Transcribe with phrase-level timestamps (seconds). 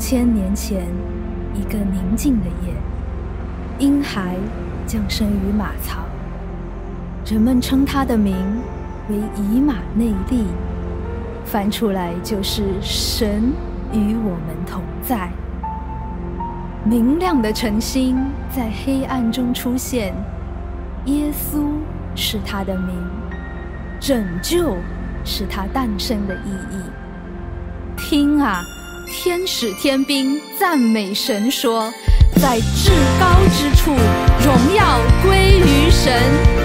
[0.00, 0.86] 千年前，
[1.54, 2.72] 一个宁静的夜，
[3.78, 4.34] 婴孩
[4.86, 5.98] 降生于马槽，
[7.26, 8.34] 人们称他的名
[9.10, 10.46] 为以马内利，
[11.44, 13.52] 翻出来就是神
[13.92, 15.30] 与我们同在。
[16.82, 18.16] 明亮的晨星
[18.48, 20.14] 在黑暗中出现，
[21.04, 21.74] 耶稣
[22.14, 22.96] 是他的名，
[24.00, 24.76] 拯救
[25.26, 26.80] 是他诞生的意义。
[27.98, 28.62] 听啊！
[29.12, 31.92] 天使天兵赞美神说，
[32.40, 33.90] 在至高之处，
[34.44, 36.59] 荣耀归于神。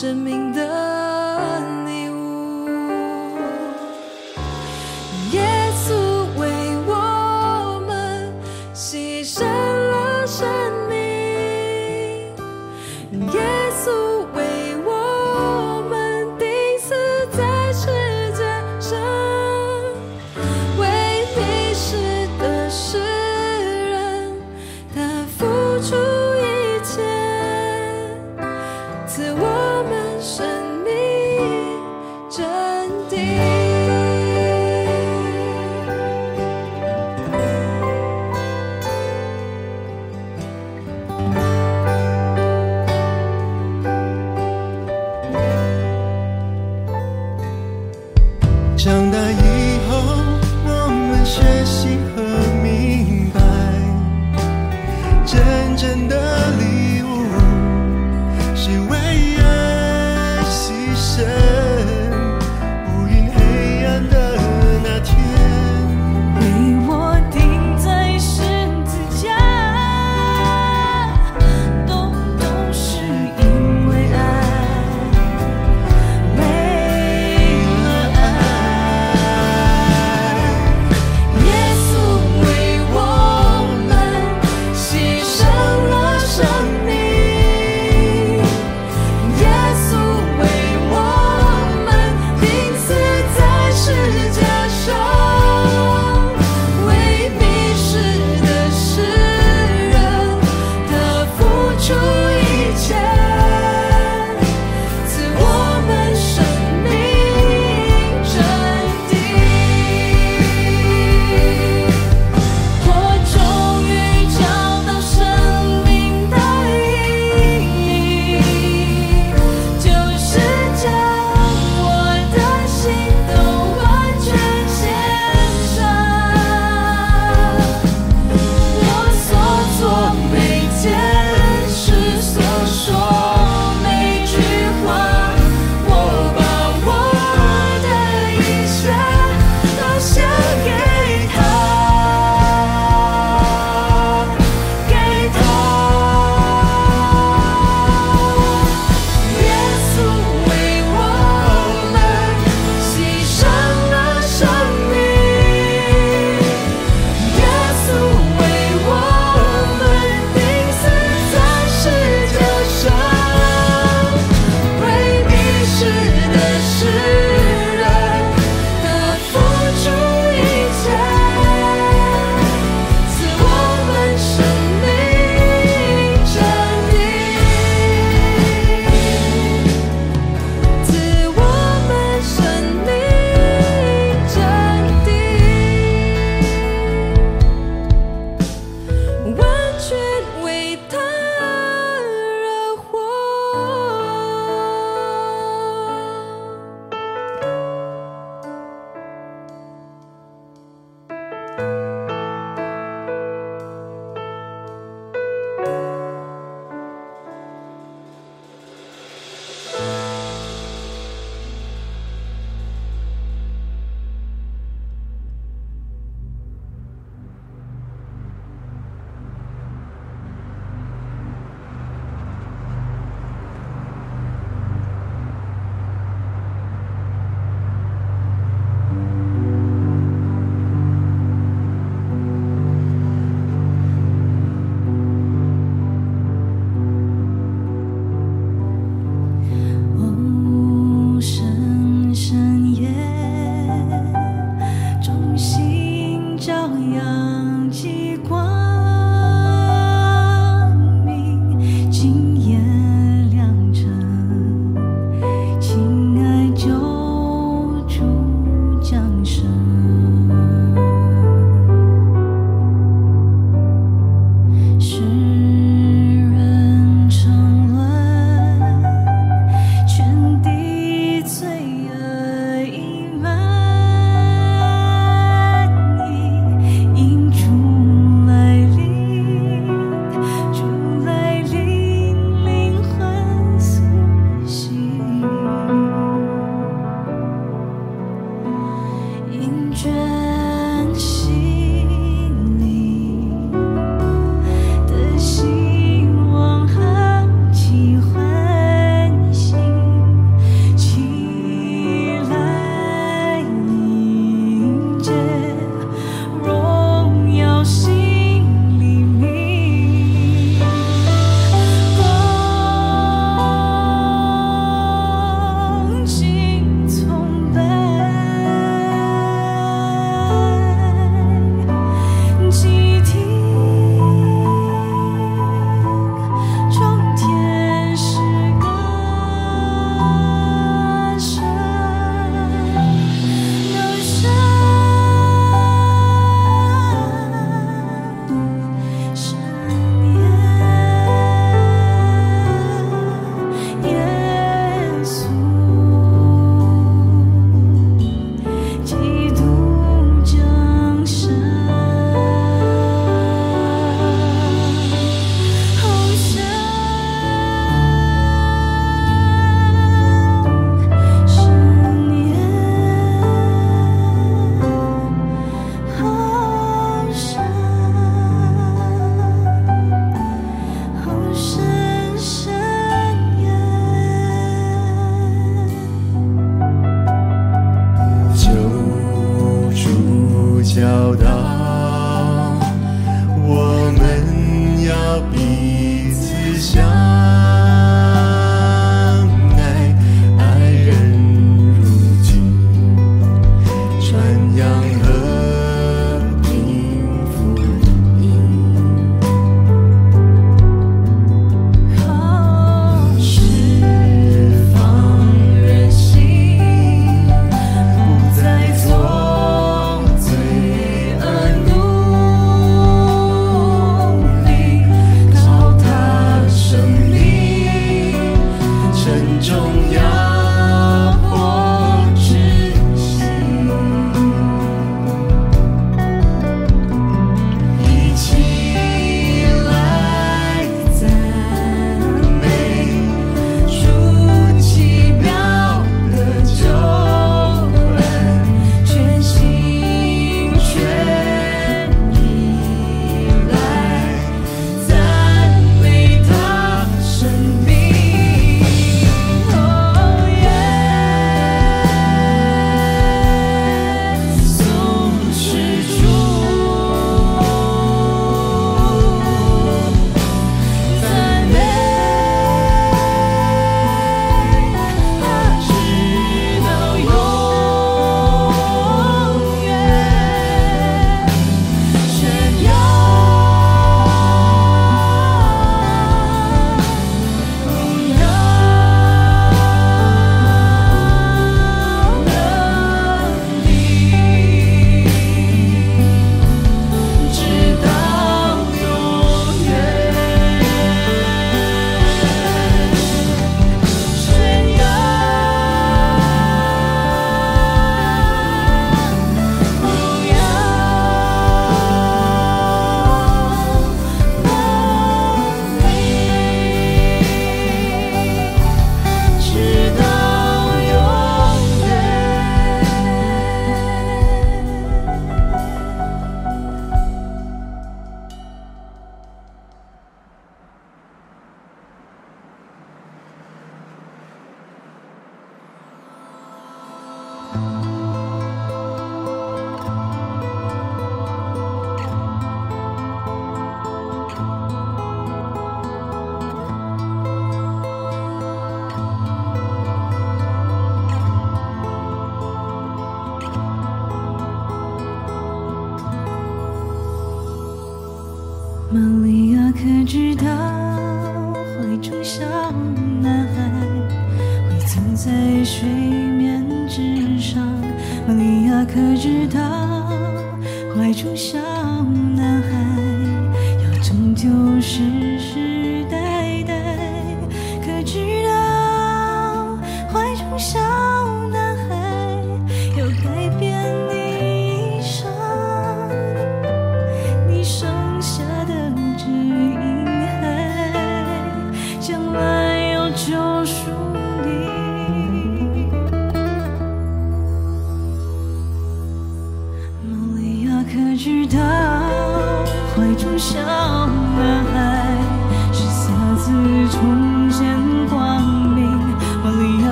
[0.00, 0.69] 生命的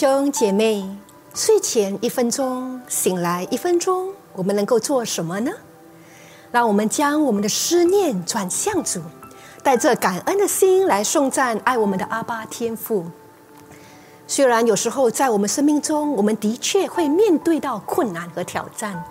[0.00, 0.88] 兄姐妹，
[1.34, 5.50] 睡前一分钟，醒来一分钟，我们能够做什么呢？
[6.52, 9.00] 让我们将我们的思念转向主，
[9.64, 13.06] 带着感恩的心来颂赞爱我们的阿巴天父。
[14.28, 19.02] 虽然有时候在我们生命中，我们的确会面对到困难和挑战，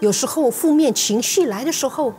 [0.00, 2.14] 有时候负面情绪来的时候，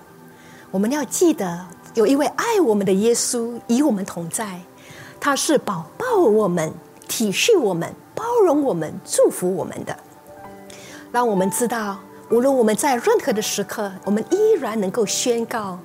[0.70, 4.62] 我们要记得有一位爱我们的耶稣与我们同在，
[5.20, 6.72] 他是保抱我们、
[7.08, 9.96] 体恤我们、包容我们、祝福我们的。
[11.12, 15.78] 让我们知道，无论我们在任何的时刻，我们依然能够宣告：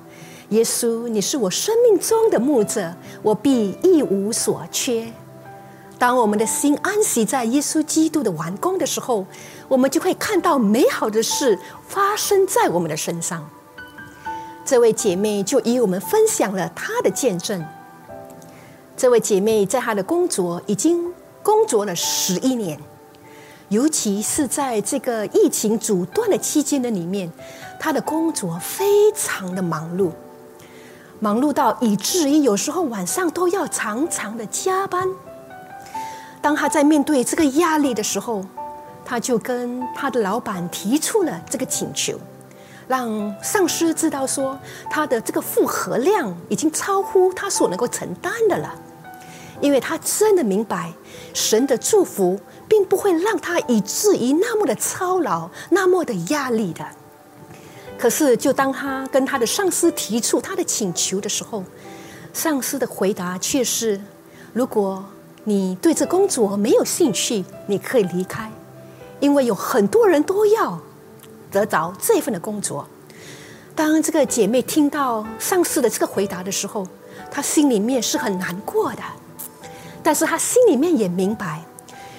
[0.49, 5.07] 耶稣，你是我生命中的牧者，我必一无所缺。
[5.99, 9.25] 当我们的心安息在耶稣基督的完工的时候，
[9.67, 13.47] 我们就会看到美好的事发生在我们的身上。
[14.65, 17.63] 这位姐妹就与我们分享了她的见证。
[18.99, 22.77] 这位姐妹在她的工作已经工作了十一年，
[23.69, 27.31] 尤其是在这个疫情阻断的期间的里面，
[27.79, 30.11] 她的工作非常的忙碌，
[31.21, 35.07] 忙碌到以至于有时候晚上都要常常的加班。
[36.41, 38.43] 当她在面对这个压力的时候，
[39.05, 42.19] 她就跟她的老板提出了这个请求。
[42.85, 44.59] 让上司知道说，
[44.89, 48.73] 他的这个负荷量已经超乎他所能够承担的了，
[49.61, 50.93] 因为他真的明白，
[51.33, 56.85] 神的祝福并不会让他以至于那么的操劳、那么的压力的。
[57.97, 61.63] 可是，就当他跟他的上司提出他的请求的时候，
[62.33, 63.99] 上司的回答却是：
[64.53, 65.03] 如果
[65.43, 68.51] 你对这工作没有兴趣，你可以离开，
[69.19, 70.79] 因为有很多人都要。
[71.51, 72.87] 得着这份的工作。
[73.73, 76.87] 当这个姐妹听到上司的这个回答的时候，
[77.31, 79.01] 她心里面是很难过的，
[80.03, 81.63] 但是她心里面也明白，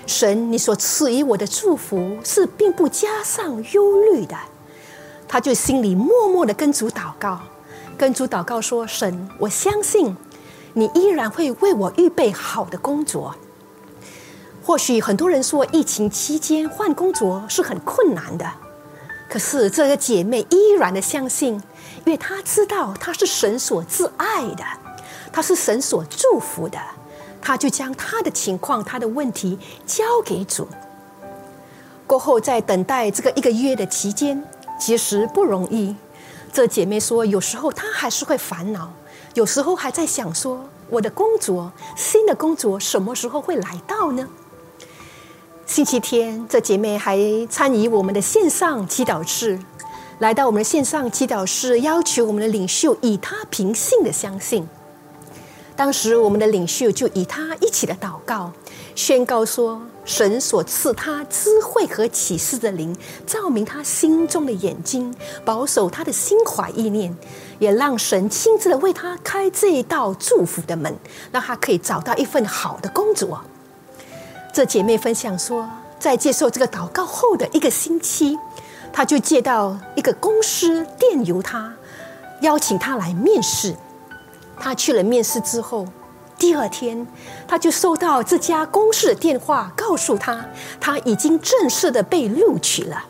[0.07, 4.37] 神，你所赐予我的祝福是并不加上忧虑的。
[5.29, 7.41] 他就心里默默的跟主祷告，
[7.97, 10.17] 跟主祷告说：“神，我相信
[10.73, 13.37] 你依然会为我预备好的工作。
[14.65, 18.45] 或许很多人说疫情期间换工作是很困难的，
[19.29, 21.55] 可是这个姐妹依然的相信，
[22.05, 24.65] 因为她知道她是神所挚爱的，
[25.33, 26.79] 她是神所祝福的，
[27.41, 30.69] 她就将她的情况、她的问题交给主。
[32.07, 34.43] 过后，在等待这个一个月的期间。”
[34.81, 35.95] 其实不容易，
[36.55, 38.91] 这姐妹说，有时候她还是会烦恼，
[39.35, 44.27] 有时候还在想说，我的工作，新的工作什么时候会来到呢？
[45.67, 47.19] 星期天，这姐妹还
[47.51, 49.61] 参与我们的线上祈祷室，
[50.21, 54.67] 来到我们的线上祈祷室，要求我们的领袖以他凭信的相信。
[55.81, 58.53] 当时我们的领袖就以他一起的祷告，
[58.95, 59.81] 宣告说。
[60.05, 62.95] 神所赐他智慧和启示的灵，
[63.27, 65.15] 照明他心中的眼睛，
[65.45, 67.17] 保守他的心怀意念，
[67.61, 70.95] 也让神亲自的为他开这一道祝福的门，
[71.31, 73.41] 让他可以找到一份好的工作。
[74.53, 78.37] 这姐妹分享说，在接受这个祷告后的一个星期，
[78.93, 81.73] 她就接到一个公司电邮，他
[82.41, 83.75] 邀请她来面试。
[84.61, 85.85] 她去了面试之后。
[86.39, 87.07] 第二天，
[87.47, 90.43] 他就收到这家公司的电话，告诉他
[90.81, 93.05] 他已经正式的被录取了。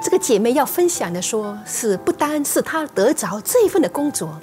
[0.00, 4.38] 这个姐妹要分享的说，是不单是她得着这份的工作，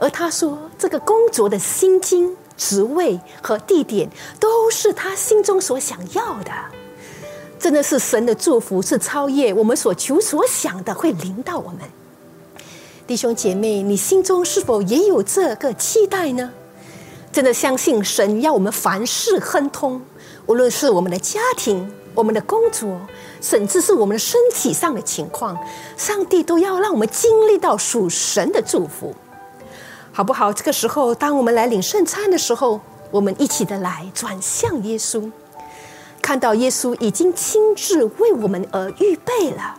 [0.00, 4.10] 而她说这个工作的薪金、职位和地点
[4.40, 6.50] 都是她心中所想要的。
[7.60, 11.78] 真的是神的祝福，是超越我们所求所想的，会临到我们。
[13.06, 16.50] 弟兄姐妹，你心中是否也有这个期待呢？
[17.30, 20.02] 真的相信神要我们凡事亨通，
[20.46, 23.00] 无论是我们的家庭、我们的工作，
[23.40, 25.56] 甚至是我们的身体上的情况，
[25.96, 29.14] 上帝都要让我们经历到属神的祝福，
[30.10, 30.52] 好不好？
[30.52, 32.80] 这个时候，当我们来领圣餐的时候，
[33.12, 35.30] 我们一起的来转向耶稣，
[36.20, 39.76] 看到耶稣已经亲自为我们而预备了。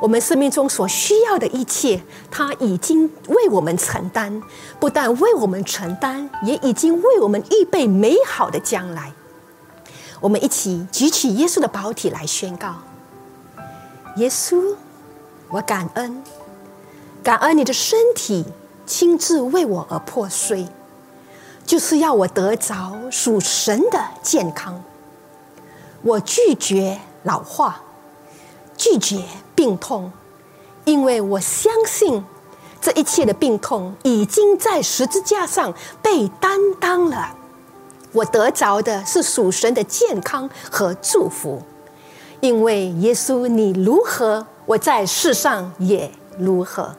[0.00, 4.42] 我们生命中所需要的一切，他已经为我们承担，
[4.78, 9.12] 不但为我们承担，也已经为我们预备美好的将来。
[10.20, 12.76] 我们一起举起耶稣的宝体来宣告：
[14.16, 14.76] 耶稣，
[15.48, 16.22] 我感恩，
[17.22, 18.44] 感恩你的身体
[18.86, 20.68] 亲自为我而破碎，
[21.66, 24.82] 就是要我得着属神的健康。
[26.02, 27.82] 我拒绝老化。
[28.76, 29.24] 拒绝
[29.58, 30.12] 病痛，
[30.84, 32.24] 因为我相信
[32.80, 37.34] 这一切的病痛已经在十字架上被担当了。
[38.12, 41.60] 我得着的是属神的健康和祝福，
[42.38, 46.94] 因为耶稣你如何，我在世上也如何。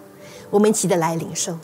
[0.49, 1.57] 我们一起的来领受。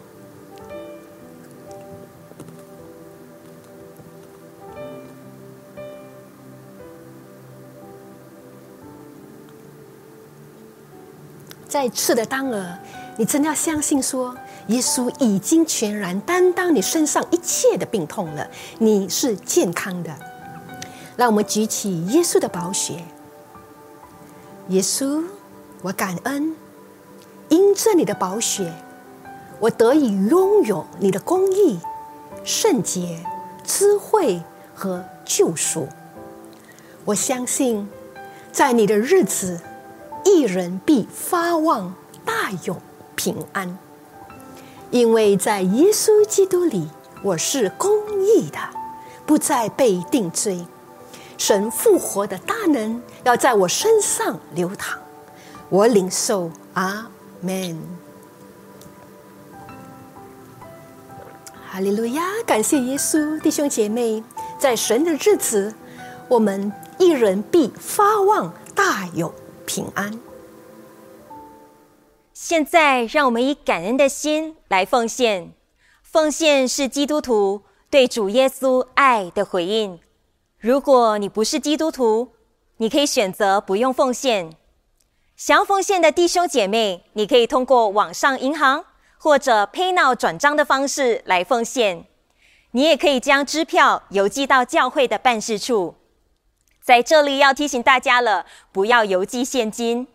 [11.76, 12.80] 在次的当儿，
[13.18, 14.34] 你真的要相信说，
[14.68, 20.10] 耶稣已经全然担当你身上一切的病痛了，你是健康的。
[21.18, 23.04] 让我们举起耶稣的宝血，
[24.70, 25.22] 耶稣，
[25.82, 26.56] 我感恩，
[27.50, 28.72] 因着你的宝血，
[29.60, 31.78] 我得以拥有你的公义、
[32.46, 33.22] 圣洁、
[33.66, 34.42] 智慧
[34.74, 35.90] 和救赎。
[37.04, 37.86] 我相信，
[38.54, 39.60] 在你的日子。
[40.26, 41.94] 一人必发旺，
[42.26, 42.82] 大有
[43.16, 43.78] 平安，
[44.90, 46.90] 因为在耶稣基督里，
[47.22, 47.92] 我是公
[48.26, 48.58] 义的，
[49.26, 50.66] 不再被定罪。
[51.38, 54.98] 神复活的大能要在我身上流淌，
[55.70, 56.50] 我领受。
[56.74, 57.08] 阿
[57.40, 57.80] 门。
[61.70, 62.24] 哈利路亚！
[62.46, 64.24] 感谢耶稣，弟兄姐妹，
[64.58, 65.74] 在神的日子，
[66.28, 69.32] 我们一人必发旺，大有。
[69.66, 70.20] 平安。
[72.34, 75.54] 现在，让我们以感恩的心来奉献。
[76.04, 80.00] 奉献是基督徒对主耶稣爱的回应。
[80.60, 82.30] 如果你不是基督徒，
[82.78, 84.52] 你可以选择不用奉献。
[85.36, 88.86] 想要奉献的弟兄姐妹，你可以通过网上银行
[89.18, 92.06] 或者 PayNow 转账的方式来奉献。
[92.72, 95.96] 你也可以将支票邮寄到教会的办事处。
[96.86, 100.08] 在这里要提醒大家了，不要邮寄现金。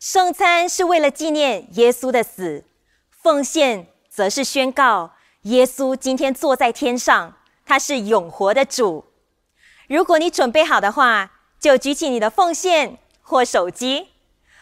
[0.00, 2.64] 圣餐是为了纪念耶稣的死，
[3.10, 5.12] 奉献则是宣告
[5.42, 7.36] 耶稣今天坐在天上，
[7.66, 9.04] 他是永活的主。
[9.88, 14.08] 如果你准备好的话，就举起你的奉献或手机，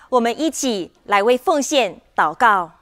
[0.09, 2.73] 我们一起来为奉献祷告。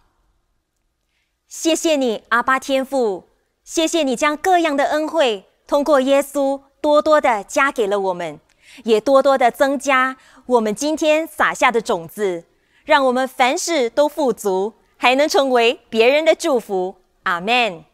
[1.46, 3.28] 谢谢你，阿巴天父，
[3.62, 8.40] 谢谢你将各样的恩惠通过耶稣多多的加给了我们，
[8.84, 12.44] 也多多的增加我们今天撒下的种子，
[12.84, 16.96] 让我们凡事都富足，还能成为别人的祝福。
[17.24, 17.84] 阿门。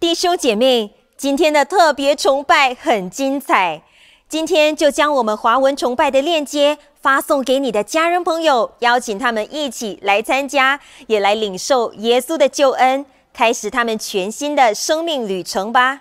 [0.00, 3.82] 弟兄姐妹，今天的特别崇拜很精彩。
[4.28, 16.00] 今天就将我们华文崇拜的链接发送给你的家人朋友，邀请他们一起来参加，也来领受耶稣的救恩，开始他们全新的生命旅程吧。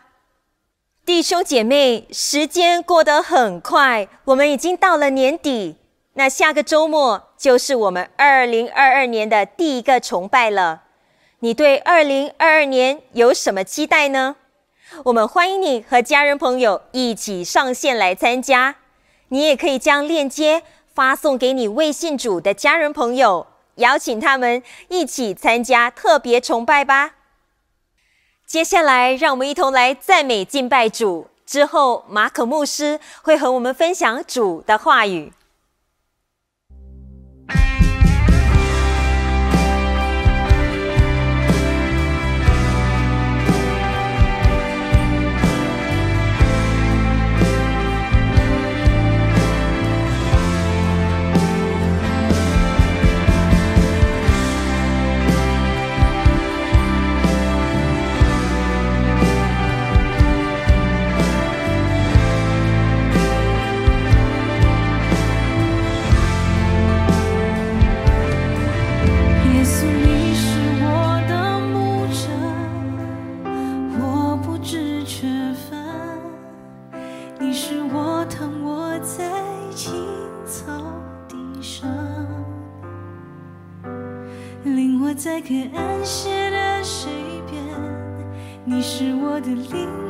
[1.06, 5.76] 弟兄姐妹，时间过得很快，我们已经到了年底，
[6.14, 10.84] 那下个周末就是我们二零二二年的第一个崇拜了。
[11.40, 14.38] 你对二零二二年有什么期待呢？
[15.04, 18.76] 我们欢迎你和家人朋友一起上线来参加。
[19.28, 20.64] 你也可以将链接
[20.94, 27.16] 发送给你微信组的家人朋友，邀请他们一起参加特别崇拜吧。
[28.46, 31.28] 接下来，让我们一同来赞美敬拜主。
[31.46, 35.34] 之后，马可牧师会和我们分享主的话语。
[89.74, 90.03] 我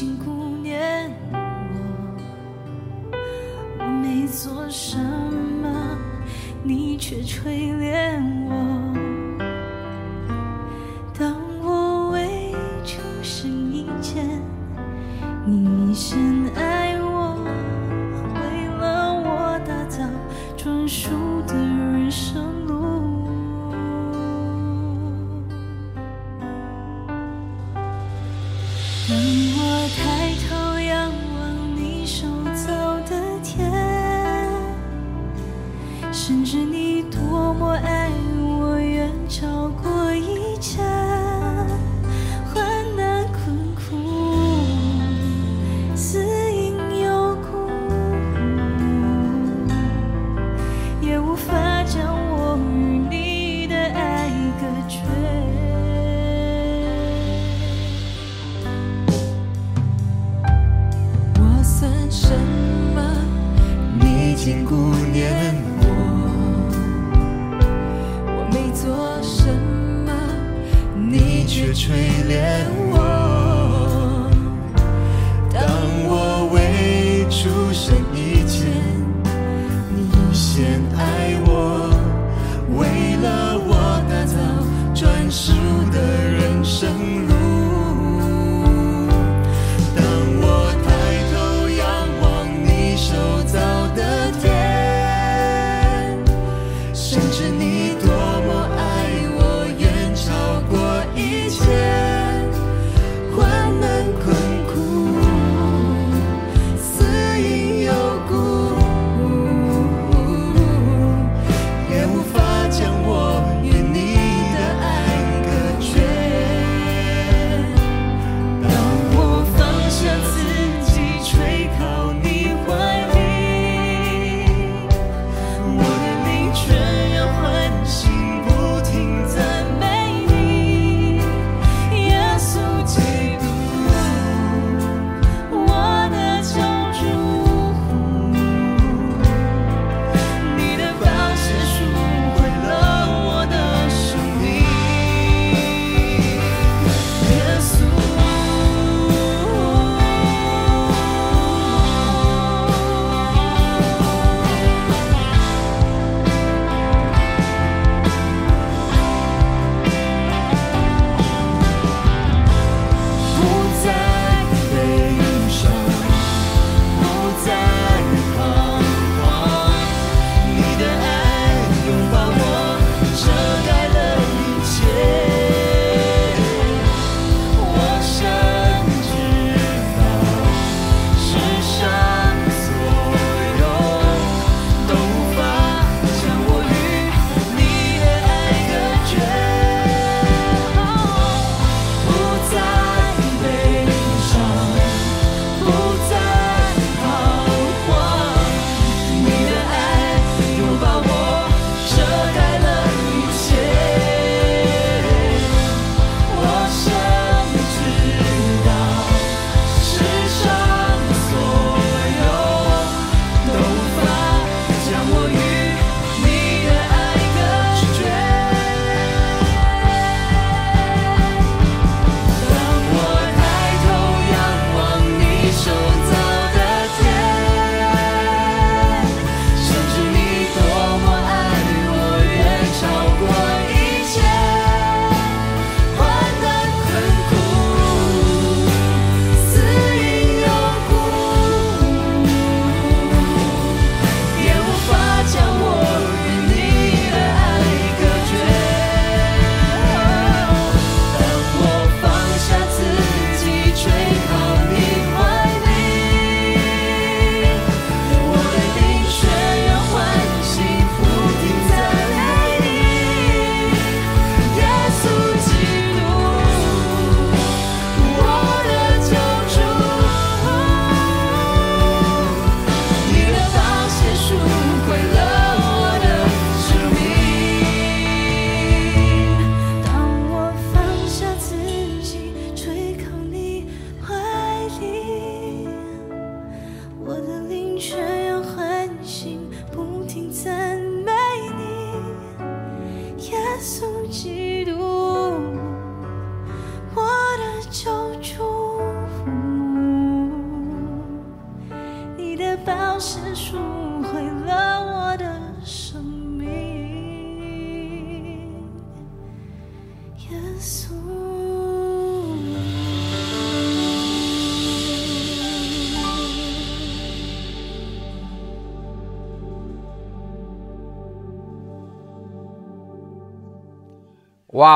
[0.00, 0.32] 心顾
[0.62, 3.12] 念我，
[3.78, 5.68] 我没做什么，
[6.64, 8.39] 你却垂怜我。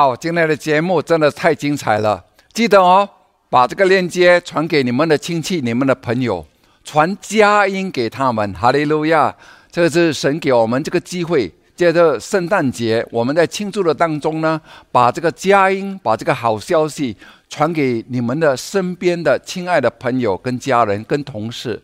[0.05, 2.23] 哦，今天的节目真的太精彩了！
[2.53, 3.09] 记得哦，
[3.49, 6.47] 把这个链接传给你们的亲戚、你们的朋友，
[6.85, 8.53] 传佳音给他们。
[8.53, 9.35] 哈利路亚！
[9.71, 14.61] 这是神给我们这个机会，借着圣诞节，我们在庆祝的当中呢，
[14.93, 17.17] 把这个佳音、把这个好消息
[17.49, 21.83] 传给你们的身边的亲爱的朋友、跟家人、跟同事。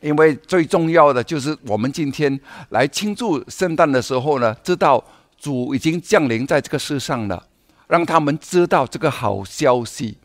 [0.00, 2.40] 因为最重要的就是我们今天
[2.70, 5.04] 来庆祝圣诞的时候呢，知道。
[5.40, 7.46] 主已经降临在这个世上了，
[7.88, 10.18] 让他们知道这个好消息。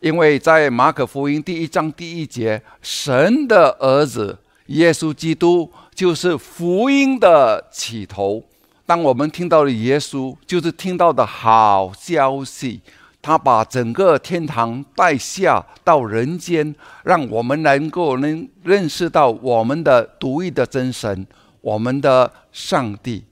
[0.00, 8.44] 因为在马可福音第一章第一节，神的儿子耶稣基督就是福音的起头。
[8.84, 12.82] 当我们听到了耶稣，就是听到的好消息。
[13.22, 16.74] 他把整个天堂带下到人间，
[17.04, 21.24] 让我们能够能认识到我们的独一的真神，
[21.60, 23.22] 我们的上帝。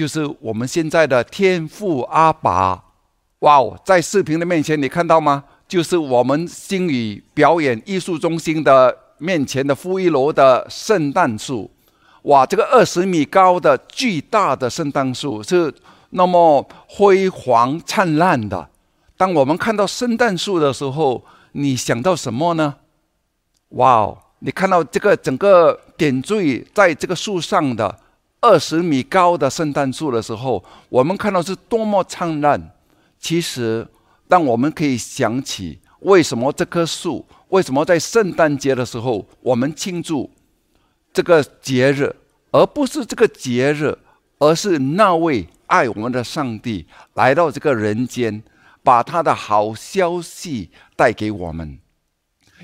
[0.00, 2.82] 就是我们现在的天父阿爸，
[3.40, 5.44] 哇哦，在视频的面前你看到吗？
[5.68, 11.70] 就是我们星宇表演艺术中心的面前的负一楼的圣诞树，
[12.22, 15.70] 哇，这个二十米高的巨大的圣诞树是
[16.08, 18.70] 那么辉煌灿烂的。
[19.18, 21.22] 当我们看到圣诞树的时候，
[21.52, 22.76] 你想到什么呢？
[23.72, 27.98] 哇哦，你看到这个整个点缀在这个树上的。
[28.40, 32.70] 二十米高的圣诞树的时候，我们看到是多么灿烂。
[33.18, 33.86] 其实，
[34.28, 40.30] 当我们可以想起为什么这棵树，为什么在圣诞节的时候我们庆祝
[41.12, 42.16] 这个节日，
[42.50, 43.98] 而不是这个节日，
[44.38, 48.42] 而是那位爱我们的上帝来到这个人间，
[48.82, 51.78] 把他的好消息带给我们。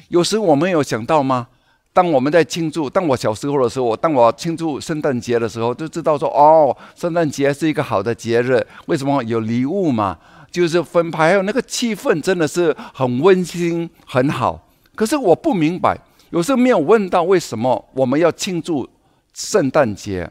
[0.09, 1.49] 有时我们有想到吗？
[1.97, 8.63] 当我们在庆祝，当我小时候的时候，当我庆祝圣诞节的时候，就知道说，哦，圣诞节是一个好的节日。
[8.85, 10.19] 为什么有礼物嘛？
[10.51, 14.69] 就是分派，还有那个气氛真的是很温馨，很好。
[14.95, 18.87] 可是我不明白，有时候没有问到为什么我们要庆祝
[19.33, 20.31] 圣诞节。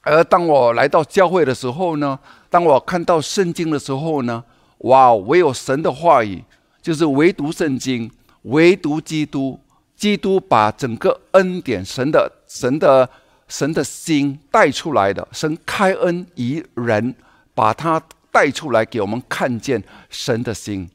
[0.00, 2.18] 而当我来到教会的时候呢，
[2.48, 4.42] 当我看到圣经的时候呢，
[4.78, 6.42] 哇，唯有神的话语，
[6.82, 8.10] 就是唯独圣经，
[8.42, 9.60] 唯独基督。
[10.00, 13.06] 基督把整个恩典、神的、神的、
[13.48, 17.14] 神的心带出来的，神开恩于人，
[17.54, 18.00] 把他
[18.32, 20.88] 带出来给我们看见神的心，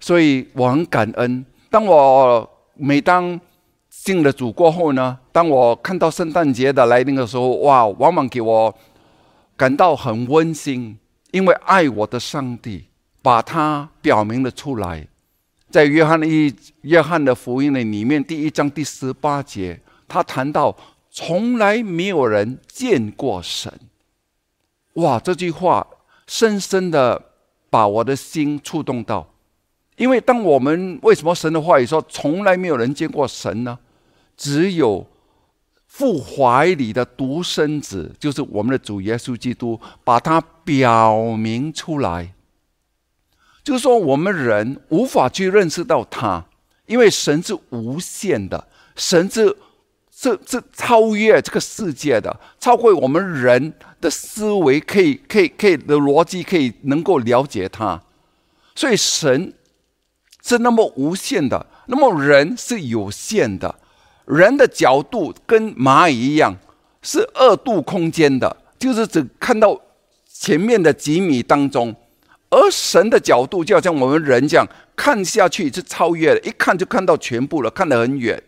[0.00, 1.44] 所以我很感恩。
[1.68, 3.38] 当我每当
[3.90, 8.74] 进了主过后呢，当我看到圣诞节的来临的时候，哇，往往给我
[9.54, 10.98] 感到很温馨，
[11.32, 12.86] 因为爱我的上帝
[13.20, 15.06] 把它表明了出来。
[15.70, 16.52] 在约翰的一
[16.82, 20.76] 约翰的福音的里面，第一章第十八节，他谈到
[21.10, 23.72] 从来没有人见过神。
[24.94, 25.86] 哇，这句话
[26.26, 27.22] 深深的
[27.70, 29.26] 把我的心触动到。
[29.96, 33.78] 因为当我们为什么神的话语说从来没有人见过神呢？
[34.36, 35.06] 只有
[35.86, 42.32] 父怀里的独生子，就是我们的主耶稣基督，把它表明出来。
[43.62, 46.44] 就是说，我们人无法去认识到他，
[46.86, 49.54] 因为神是无限的，神是
[50.10, 58.00] 是是超越这个世界的，超过我们人的思维，可以可以可以的逻辑，可以能够了解他。
[58.74, 59.52] 所以神
[60.42, 63.74] 是那么无限的，那么人是有限的，
[64.24, 66.56] 人的角度跟蚂蚁一样，
[67.02, 69.78] 是二度空间的，就是只看到
[70.26, 71.94] 前面的几米当中。
[72.50, 78.42] 而神的角度就好像我们人这样看下去是超越的，一看就看到全部了，看得很远。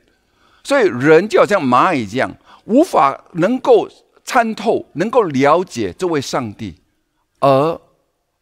[0.64, 3.88] 所以人就好像蚂蚁这样，无法能够
[4.24, 6.76] 参透、能够了解这位上帝。
[7.40, 7.80] 而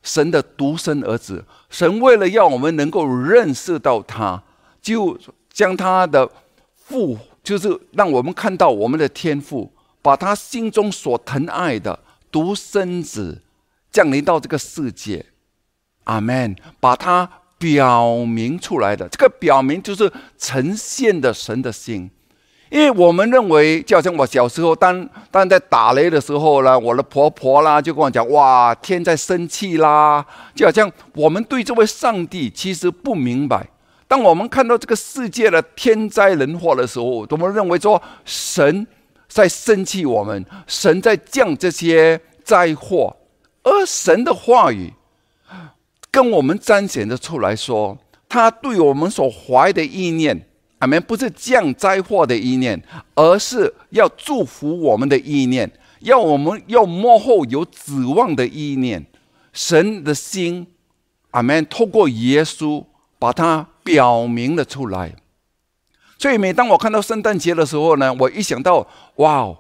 [0.03, 4.43] 神的独生儿子，神为了要我们能够认识到他，
[4.81, 5.19] 就
[5.53, 6.31] 将他的
[6.75, 11.99] 父，就是让我们看到我们的天父，把他心中所疼爱的
[12.31, 13.43] 独生子
[13.91, 15.25] 降临到这个世界。
[16.11, 22.11] 阿门，把它表明出来的，这个表明就是呈现的神的心，
[22.69, 33.65] 因为我们认为，就好像我小时候，当当在打雷的时候呢，我的婆婆啦就跟我讲：“哇，天在生气啦！”就好像我们对这位上帝其实不明白。
[34.09, 38.85] 当我们看到这个世界的天灾人祸的时候，我们认为说神
[39.29, 43.17] 在生气，我们神在降这些灾祸，
[43.63, 44.93] 而神的话语
[46.11, 47.99] 跟我们彰显的出来说，
[48.29, 50.47] 他对我们所怀的意念。
[50.81, 50.99] 阿门！
[51.03, 52.83] 不是降灾祸的意念，
[53.15, 59.05] 而是要祝福我们的意念，要我们要幕后有指望的意念。
[59.53, 60.67] 神的心，
[61.33, 61.67] 阿门！
[61.67, 62.83] 透过耶稣
[63.19, 65.15] 把它表明了出来。
[66.19, 69.55] 所以，每当我看到圣诞节的时候呢，我一想到，哇，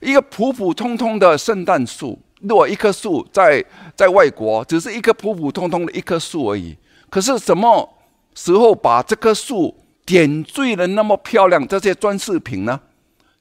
[0.00, 3.64] 一个普普通通的圣诞树，如果一棵树在
[3.96, 6.76] 在外国只是一棵普普通通的一棵树而已，
[7.10, 7.88] 可是什么
[8.34, 9.74] 时候把这棵树？
[10.06, 12.80] 点缀的那么漂亮，这些装饰品呢，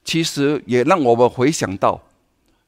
[0.03, 2.01] 其实也让我们回想到，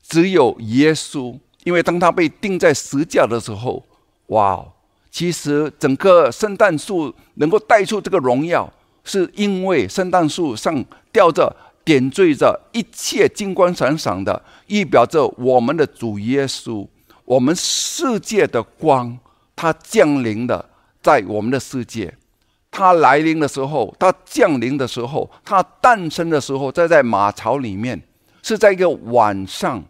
[0.01, 3.84] 只有耶稣，因为当他被钉在石架的时候，
[4.27, 4.65] 哇，
[5.11, 8.71] 其实整个圣诞树能够带出这个荣耀，
[9.03, 11.53] 是因为圣诞树上吊着、
[11.89, 16.87] 点缀着一切金光闪闪的，预表着我们的主耶稣，
[17.25, 19.17] 我们世界的光，
[19.55, 20.63] 它降临的
[21.01, 22.13] 在我们的世界。
[22.69, 27.99] 他来临的时候，他降临的时候，他诞生的时候，在在马槽里面，
[28.43, 29.83] 是在一个晚上，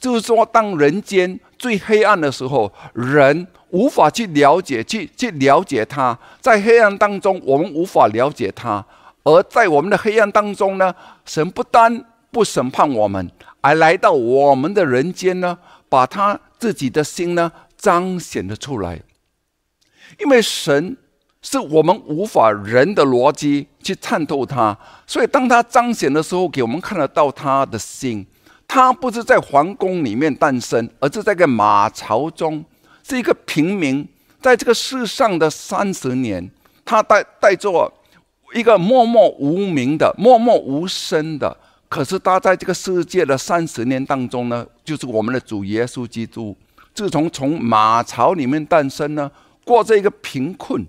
[0.00, 8.84] 就是说，当人间最黑暗的时候，人无法去了解，去去了解他，在黑暗当中，我们无法了解他，
[9.24, 10.94] 而在我们的黑暗当中呢，
[11.24, 15.58] 神不单不审判我们，而来到我们的人间呢，
[15.88, 19.02] 把他自己的心呢彰显了出来，
[20.20, 20.96] 因为神。
[21.46, 24.74] 是我们无法人的逻辑去参透它，
[25.06, 28.26] 所以当他彰显的时候，给我们看得到他的心。
[28.66, 32.64] 他不是在皇宫里面诞生，而是在个马槽中，
[33.06, 34.08] 是一个平民，
[34.40, 36.50] 在这个世上的三十年，
[36.82, 37.92] 他带带着
[38.54, 41.54] 一个默默无名的、默默无声的。
[41.88, 46.56] 可是他在这个世界的三十年当中呢，就是我们的主耶稣基督，
[46.94, 49.30] 自从从马槽里面诞生呢，
[49.64, 50.86] 过着一个贫困。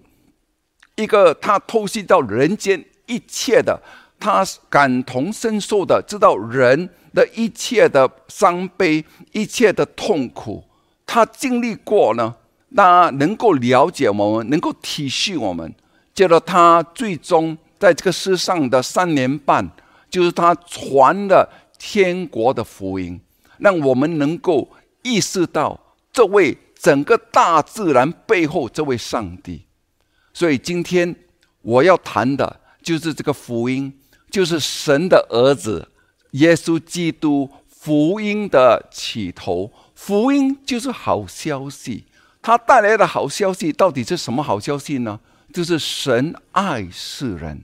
[0.95, 3.80] 一个他透析到人间一切的，
[4.20, 9.03] 他感同身受的，知道人的一切的伤悲、
[9.34, 10.63] 一切的痛苦，
[11.05, 12.34] 他经历过呢，
[12.70, 15.74] 那能够了解我们，能够体恤我们。
[16.16, 19.70] 接着他最终在这个世上的三年半，
[20.09, 21.47] 就是他传了
[21.78, 23.20] 天国的福音，
[23.57, 24.72] 让我们能够
[25.03, 25.78] 意识到
[26.13, 29.66] 这位整个大自然背后这位上帝。
[30.34, 31.13] 所以今天
[31.61, 33.93] 我要谈的就是这个福音，
[34.32, 35.89] 就是神的儿子
[36.32, 39.72] 耶稣基督福音的起头。
[39.93, 42.05] 福音就是好消息，
[42.41, 45.20] 它带来的好消息到底是什么好消息呢？
[45.54, 47.64] 就是神爱世人，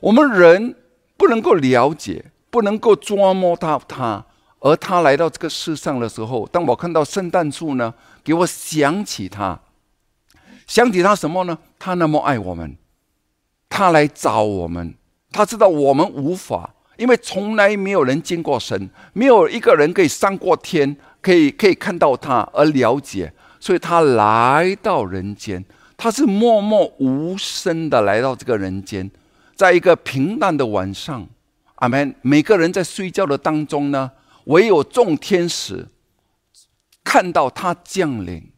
[0.00, 0.74] 我们人
[1.16, 4.24] 不能够了解，不能够捉摸到他，
[4.60, 7.92] 而他来到这个世上的时候，当我看到圣诞树呢，
[8.24, 9.60] 给我想起他。
[10.66, 11.58] 想起他什么呢？
[11.78, 12.76] 他那么爱我们，
[13.68, 14.94] 他来找我们，
[15.32, 25.64] 他知道我们无法，因为从来没有人见过神，没有一个人可以上过天，可以可以看到他而了解，所以他来到人间，
[25.98, 29.10] 他是默默无声的来到这个人间，
[29.56, 31.26] 在一个平淡的晚上，
[31.74, 32.14] 阿门。
[32.22, 34.12] 每个人在睡觉的当中呢，
[34.44, 35.88] 唯有众天使
[37.02, 38.52] 看到他降临。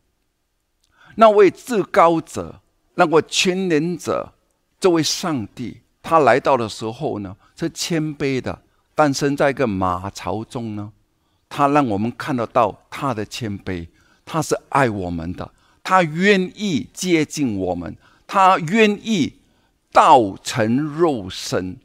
[1.16, 2.60] 那位至高者，
[2.94, 4.34] 那位全能者，
[4.78, 8.60] 这位上帝，他来到的时候呢，是谦卑的，
[8.94, 10.92] 诞生在一个马槽中呢。
[11.48, 13.88] 他让我们看得到他的谦卑，
[14.26, 15.50] 他是爱我们的，
[15.90, 19.32] 他愿意接近我们，他愿意
[19.90, 21.78] 道成肉身，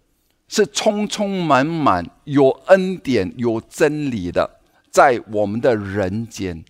[0.47, 4.59] 是充充满满有恩典、有真理的，
[4.91, 6.63] 在我们的人间。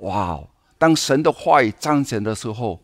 [0.00, 0.40] 哇！
[0.76, 2.80] 当神的话语彰显的时候，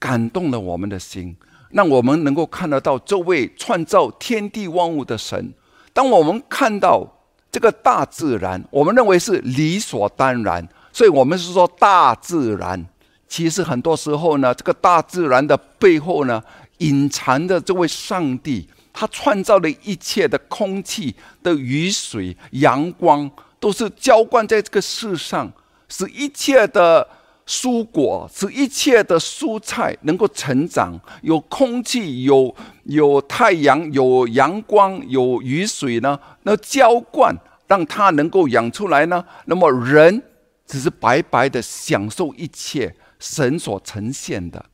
[0.00, 1.36] 感动了我们的心，
[1.70, 5.54] 让我们能够看得到这位创造天地万物的神。
[5.92, 7.06] 当我们看到
[7.52, 12.84] 这个大自然，我们认为是理所当然，所以我们是说大自然。
[13.28, 16.42] 其实很多时候呢，这个大自然的背后呢，
[16.78, 25.52] 隐藏着这位上帝，他创造的一切的空气、的雨水、阳光，都是浇灌在这个世上，
[25.88, 27.06] 使一切的。
[27.50, 32.54] 蔬果，使一切的蔬菜能够成长，有空气，有
[32.84, 37.34] 有太阳，有阳光，有雨水呢，那浇灌，
[37.66, 39.24] 让它能够养出来呢。
[39.46, 40.22] 那么人
[40.66, 44.64] 只是白白的享受一切神所呈现的，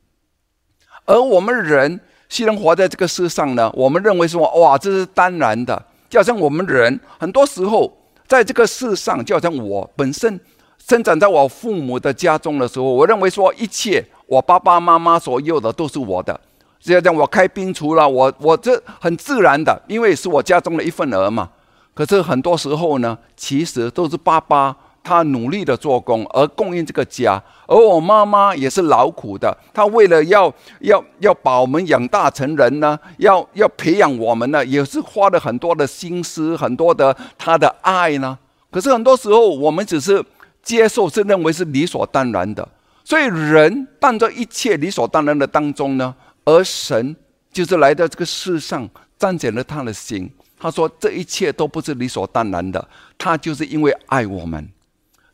[1.05, 7.91] 而我们人虽然活在这个世上呢，我们认为说哇，这是当然的，就好像我们人很多时候
[8.27, 10.39] 在这个世上，就好像我本身。
[10.87, 16.39] 生长在我父母的家中的时候，我认为说一切我爸爸妈妈所有的都是我的。
[16.79, 21.49] 只要讲我开冰橱了，我我这很自然的，因为是我家中的一份儿嘛。
[21.95, 38.37] 可是很多时候呢，其实都是爸爸他努力的做工而供应这个家，而我妈妈也是劳苦的，她为了要要要把我们养大成人呢，要要培养我们呢，也是花了很多的心思，很多的她的爱呢。
[38.69, 40.21] 可是很多时候我们只是。
[40.65, 42.67] 接受是认为是理所当然的，
[43.03, 47.15] 所以人当着一切理所当然的当中呢，而神
[47.53, 50.27] 就是来到这个世上，彰显了他的心。
[50.57, 52.83] 他说这一切都不是理所当然的，
[53.15, 54.67] 他就是因为爱我们。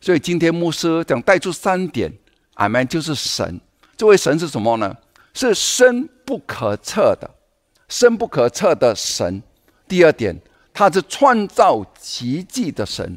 [0.02, 2.12] 所以今天牧师讲带出三点，
[2.54, 3.60] 俺们就是神。
[3.96, 4.94] 这位神是什么呢？
[5.32, 7.30] 是深不可测的，
[7.88, 9.40] 深不可测的神。
[9.86, 10.36] 第二点，
[10.74, 13.16] 他是创造奇迹的神。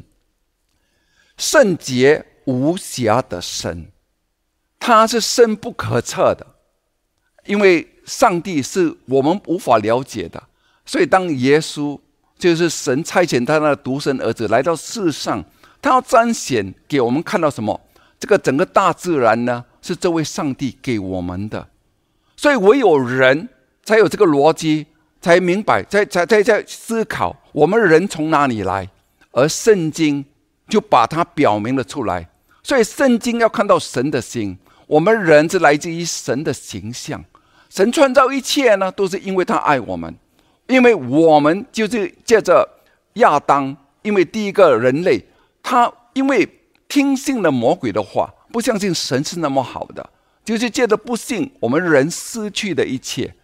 [1.36, 3.90] 圣洁无瑕的神，
[4.78, 6.46] 他是深不可测的，
[7.46, 10.40] 因为上帝是我们无法了解的。
[10.84, 11.98] 所以，当耶稣
[12.38, 15.44] 就是神差遣他的独生儿子来到世上，
[15.86, 17.80] 他要彰显给我们看到什么？
[18.18, 21.68] 这个整个大自然呢，是这位上帝给我们的。
[22.36, 23.48] 所以，唯有人
[23.84, 24.86] 才有这个逻辑，
[25.20, 28.88] 才明白，在在在在思考我们人从哪里来，
[29.30, 30.24] 而圣经。
[30.68, 32.28] 就把它表明了出来，
[32.60, 34.58] 所以圣经要看到神的心。
[34.88, 37.24] 我们人是来自于神的形象，
[37.70, 40.12] 神创造一切呢，都是因为他爱我们，
[40.66, 42.68] 因为我们就是借着
[43.12, 45.24] 亚当，因为第一个人类，
[45.68, 46.48] 他因为
[46.86, 50.10] 听信了魔鬼的话，不相信神是那么好的，
[50.44, 53.34] 就是借着不信，我们人失去的一切。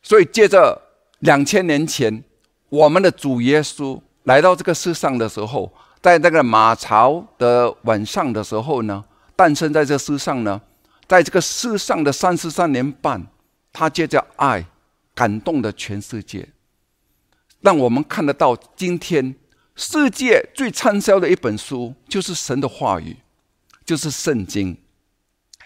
[0.00, 0.80] 所以借着
[1.18, 2.22] 两千年前，
[2.68, 5.72] 我们的主耶稣来到这个世上的时候。
[6.00, 9.04] 在那个马槽的晚上的时候呢，
[9.34, 10.60] 诞生在这世上呢，
[11.08, 13.26] 在这个世上的三十三年半，
[13.72, 14.64] 他借着爱
[15.16, 16.48] 感动了全世界，
[17.60, 19.34] 让我们看得到今天
[19.76, 23.18] 世界最畅销的一本书就是神的话语，
[23.84, 24.76] 就是圣经。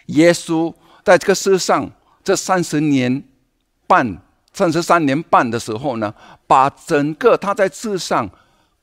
[0.07, 1.89] 耶稣在这个世上
[2.25, 3.23] 这三十年
[3.87, 4.21] 半、
[4.53, 6.13] 三十三年半的时候呢，
[6.49, 8.29] 把整个他在世上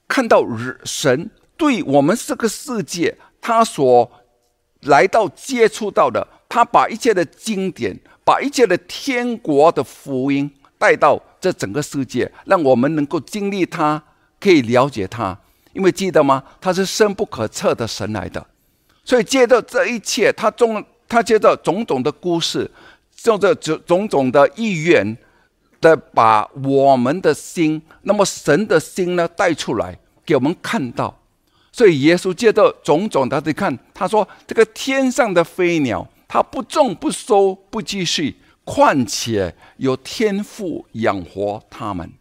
[0.07, 0.45] 看到
[0.85, 1.29] 神。
[1.57, 4.09] 对我们这个世界，他所
[4.81, 14.01] 来到接触到的，他把一切的经典，把一切的天国的福音带到这整个世界，让我们能够经历他，
[14.39, 15.37] 可以了解他。
[15.73, 16.43] 因为记得吗？
[16.59, 18.43] 他是深不可测的神来的，
[19.03, 22.69] 所以借着这一切，他中他借着种种的故事，
[23.15, 25.15] 就这种种的意愿
[25.79, 31.15] 的，把我们的心，那么神的心呢带出来，给我们看到。
[31.71, 42.11] 所以耶稣借着种种，他在看，他说：“这个天上的飞鸟，它不种不收不积蓄，况且有天赋养活他们。”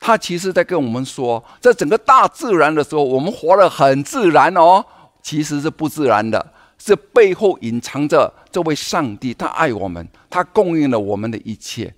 [0.00, 4.84] 他其实在跟我们说，在整个大自然的时候，我们活得很自然哦，
[5.22, 11.94] 其实是不自然的，是背后隐藏着这位上帝，他爱我们，他供应了我们的一切，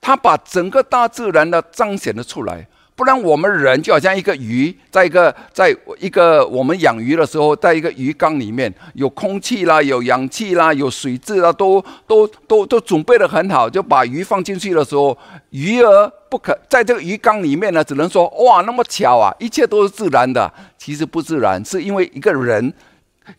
[0.00, 2.68] 他把整个大自然的彰显了出来。
[2.94, 15.16] 不然，我们人就好像一个鱼，在一个在一个我们养鱼的时候，在一个鱼缸里面有空气啦，有氧气啦，有水质啦，都都都都准备的很好，就把鱼放进去的时候，
[15.50, 20.52] 鱼儿不可在这个鱼缸里面呢，只能说哇，那么巧啊，一切都是自然的。
[20.76, 22.72] 其实不自然，是因为一个人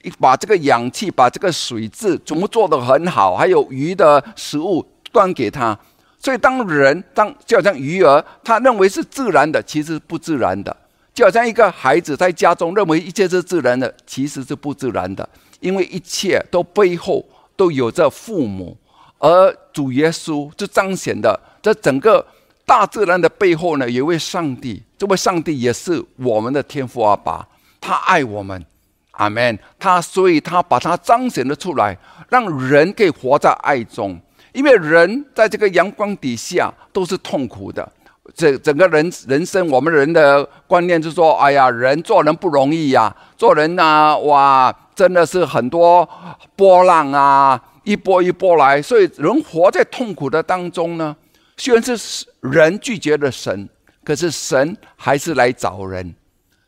[0.01, 5.77] 一把这个氧气、把这个水质怎么做的很好，还有鱼的食物端给他。
[6.23, 10.73] 所以，当人当就好像鱼儿，他认为是自然的，其实不自然的；
[11.13, 15.27] 就好像一个孩子在家中认为一切是自然的，其实是不自然的。
[15.59, 17.25] 因为一切都背后
[17.57, 18.77] 都有着父母，
[19.19, 22.25] 而主耶稣就彰显的这整个
[22.65, 24.81] 大自然的背后呢，有一位上帝。
[24.97, 27.45] 这位上帝也是我们的天父阿爸，
[27.81, 28.65] 他爱我们，
[29.11, 29.59] 阿门。
[29.77, 31.97] 他所以他把他彰显了出来，
[32.29, 34.17] 让人可以活在爱中。
[34.53, 37.91] 因为人在这个阳光底下都是痛苦的，
[38.33, 46.07] 整整个人人生，我们人的观念就是说，哎呀，人做人不容易呀，做人呐，哇，真的是很多
[46.55, 51.15] 波浪啊，一波一波来，所以人活在痛苦的当中呢。
[51.57, 53.69] 虽然是人拒绝了神，
[54.03, 56.15] 可是神还是来找人。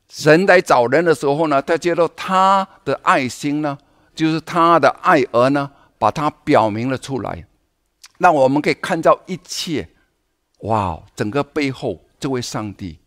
[0.08, 3.78] 神来找人的时候呢，他接到他的爱心呢，
[4.14, 7.46] 就是他的爱儿呢，把他表明了出来，
[8.18, 9.90] 让我们可以看到一切。
[10.60, 13.00] 哇，整个背后这位上帝，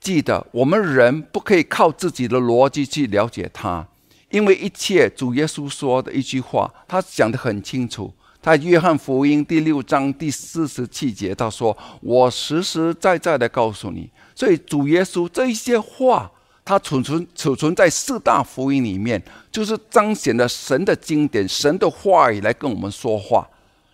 [0.00, 3.86] 记得我们人不可以靠自己的逻辑去了解他，
[4.30, 8.14] 因为一切主耶稣说的一句话，他讲得很清楚。
[8.40, 16.28] 他约翰福音第六章第四十七节，他说：“我实实在在的告诉你。”所以主耶稣这一些话，
[16.64, 23.48] 他储存储存在四大福音里面，就是彰显了神的经典、神的话语来跟我们说话。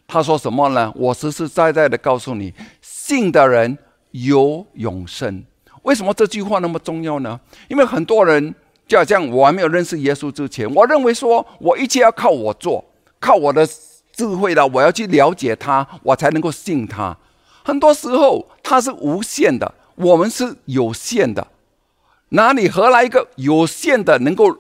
[0.09, 0.93] 他说什么呢？
[0.97, 2.53] 我实实在在的告诉你，
[2.83, 3.79] 信的人
[4.11, 5.45] 有永生。
[5.83, 7.39] 为什么这句话那么重要呢？
[7.69, 8.53] 因为很多人
[8.89, 12.85] 就好像我还没有认识耶稣之前，我认为说我一切要靠我做，
[13.21, 13.65] 靠我的。
[14.19, 17.17] 智慧的，我要去了解他，我才能够信他。
[17.63, 21.47] 很多时候他是无限的，我们是有限的。
[22.31, 24.59] 哪里何来一个有限的能够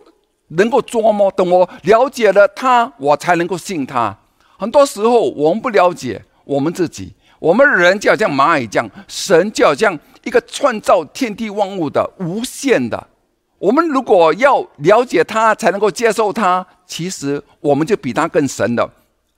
[0.50, 1.28] 能够琢磨？
[1.32, 4.16] 等我了解了他，我才能够信他。
[4.58, 13.06] 很多时候我们不了解我们自己，我们人就好像蚂蚁这样，神就好像一个创造天地万物的无限的。
[13.58, 18.92] 我们如果要了解他，才能够接受他，其实我们就比他更神了。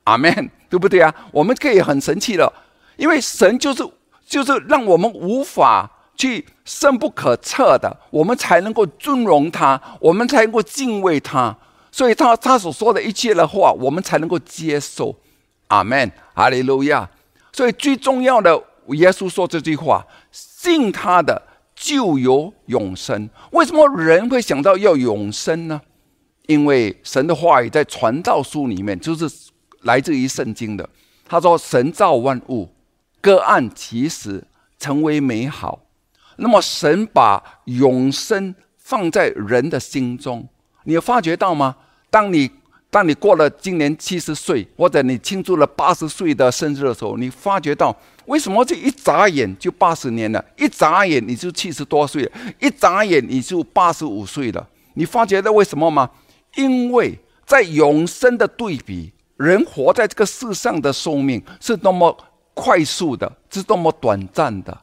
[0.05, 1.13] 阿门，对不对啊？
[1.31, 2.51] 我们可以很神奇了，
[2.97, 3.87] 因为神就是
[4.25, 11.55] 就是让我们无法去深不可测的，我们才能够尊荣他，我们才能够敬畏他，
[11.91, 15.15] 所以他他所说的一切的话，我们才能够接受。
[15.67, 17.09] 阿门，哈利路亚。
[17.51, 18.55] 所以最重要的，
[18.93, 21.41] 耶稣说这句话：信他的
[21.75, 23.29] 就有永生。
[23.51, 25.81] 为什么人会想到要永生呢？
[26.47, 29.29] 因为神的话语在传道书里面就是。
[29.83, 30.87] 来自于圣经的，
[31.25, 32.69] 他说：“神造万物，
[33.19, 34.43] 各按其时
[34.77, 35.81] 成为美好。
[36.35, 40.47] 那么，神把永生放在人的心中，
[40.83, 41.75] 你有发觉到吗？
[42.09, 42.49] 当你
[42.89, 50.43] 当你过了今年七十岁，或者你庆祝了八十岁的生日的时候，你发觉到为什么这一眨眼就八十年了？
[50.57, 54.67] 一眨眼你就七十多岁了，一眨眼你就八十五岁了。
[54.95, 56.09] 你发觉到为什么吗？
[56.55, 59.11] 因为在永生的对比。”
[59.41, 62.15] 人活在这个世上的寿命是多么
[62.53, 64.79] 快速的，是多么短暂的，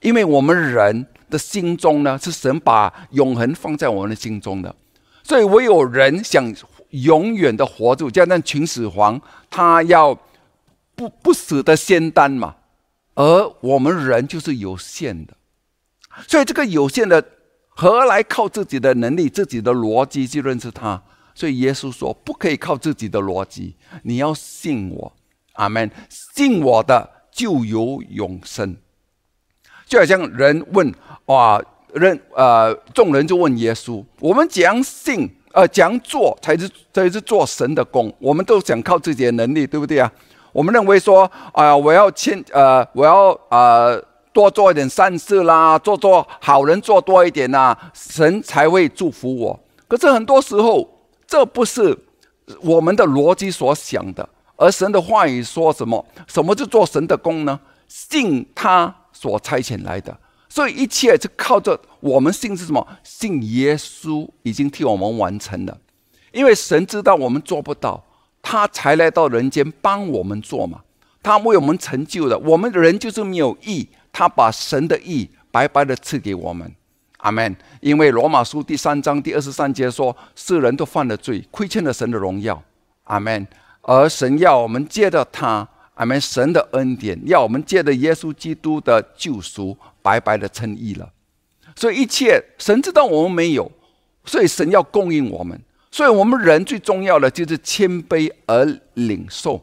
[0.00, 4.74] 因为我们人的心中呢，是神把永恒放在我们的心中的，
[5.22, 6.54] 所以唯有人想
[6.90, 10.18] 永远的活住，就像秦始皇，他要
[10.94, 12.56] 不不死的仙丹嘛，
[13.14, 15.34] 而我们人就是有限的，
[16.28, 17.24] 所以这个有限的，
[17.68, 21.02] 何来靠自己的能力、自己的逻辑去认识他？
[21.34, 25.12] 所以耶稣说：“不可以靠自己的逻辑，你要信我，
[25.54, 25.90] 阿门。
[26.10, 28.76] 信我的就有永生。
[29.86, 30.94] 就好像人问
[31.26, 31.58] 哇，
[31.92, 35.28] 人呃，众人就问耶稣：我们怎样信？
[35.52, 38.12] 呃，怎样做才是才是做神的工？
[38.18, 40.10] 我们都想靠自己的能力，对不对啊？
[40.52, 49.60] 我们认为说啊，我要签呃，我要呃，多做一点善事啦，做做好人，做多一点呐，神才会祝福我。
[49.86, 50.88] 可是很多时候。
[51.24, 51.96] 这不是
[52.60, 56.04] 我们的逻辑所想的，而神的话语说什么？
[56.26, 57.58] 什么是做神的功呢？
[57.88, 60.14] 信他所差遣来的，
[60.54, 62.86] 所以一切是靠着我们信是什么？
[63.02, 65.78] 信耶稣已经替我们完成了，
[66.30, 68.04] 因为神知道我们做不到，
[68.42, 70.82] 他才来到人间帮我们做嘛。
[71.22, 76.70] 他为我们成就的，我们的人就是没有义，他把神的义白白的赐给我们。
[77.20, 77.56] 阿门。
[77.80, 82.62] 因为罗马书第三章第二十三节说：“世人都犯了罪，亏欠了神的荣耀。”
[83.04, 83.46] 阿门。
[83.80, 86.20] 而神要我们借着他，阿门。
[86.20, 91.10] 神的恩典要我们借着耶稣基督的救赎，白白的称义了。
[91.76, 93.70] 所以一切神知道我们没有，
[94.24, 95.58] 所以神要供应我们。
[95.90, 99.60] 所以我们人最重要的就是谦卑而领受。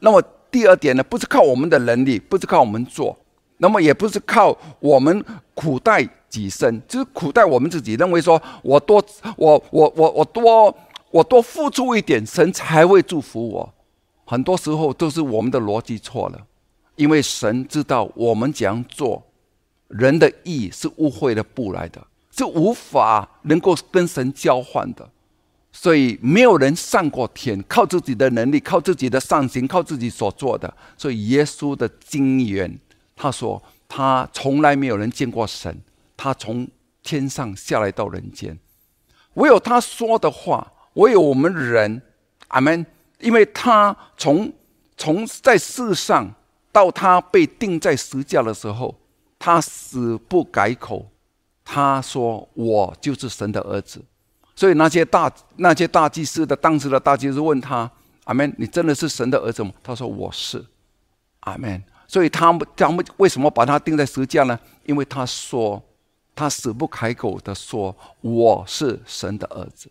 [0.00, 3.18] 那么第二点呢，不是靠我们的能力，不是靠我们做，
[3.58, 5.24] 那么也不是靠我们
[5.54, 6.08] 苦待。
[6.30, 9.04] 己身就是苦待我们自己，认为说我多
[9.36, 10.72] 我我我我多
[11.10, 13.74] 我多付出一点，神才会祝福我。
[14.24, 16.40] 很多时候都是我们的逻辑错了，
[16.94, 19.20] 因为神知道我们怎样做，
[19.90, 25.08] 人的意是误会的不来的，是无法能够跟神交换的。
[25.72, 30.72] 所以没有人上过天，靠自己的能力，靠自己的善行，靠自己所做的。
[30.96, 32.78] 所以耶稣的经验。
[33.14, 35.78] 他说他从来没有人见过神，
[36.16, 36.66] 他从
[37.02, 38.58] 天上下来到人间，
[39.34, 42.00] 唯有他说的话，唯有我们人，
[42.48, 42.86] 阿门。
[43.20, 44.50] 因为他从
[44.96, 46.34] 从在世上
[46.72, 48.98] 到他被钉在石架的时候，
[49.40, 51.10] 他死不改口，
[51.64, 54.00] 他说我就是神的儿子。
[54.54, 57.90] 所以那些大那些大祭司的当时的大祭司问他
[58.24, 60.64] ：“阿门，你真的是神的儿子吗？”他说：“我是。”
[61.40, 61.82] 阿门。
[62.06, 64.56] 所以他们他们为什么把他钉在石架呢？
[64.84, 65.82] 因为他说
[66.36, 69.90] 他死不开口的说我是神的儿子，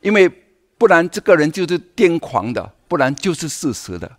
[0.00, 0.40] 因为。
[0.76, 4.10] 不然，这个人就是癫狂的；不然，就是事实的。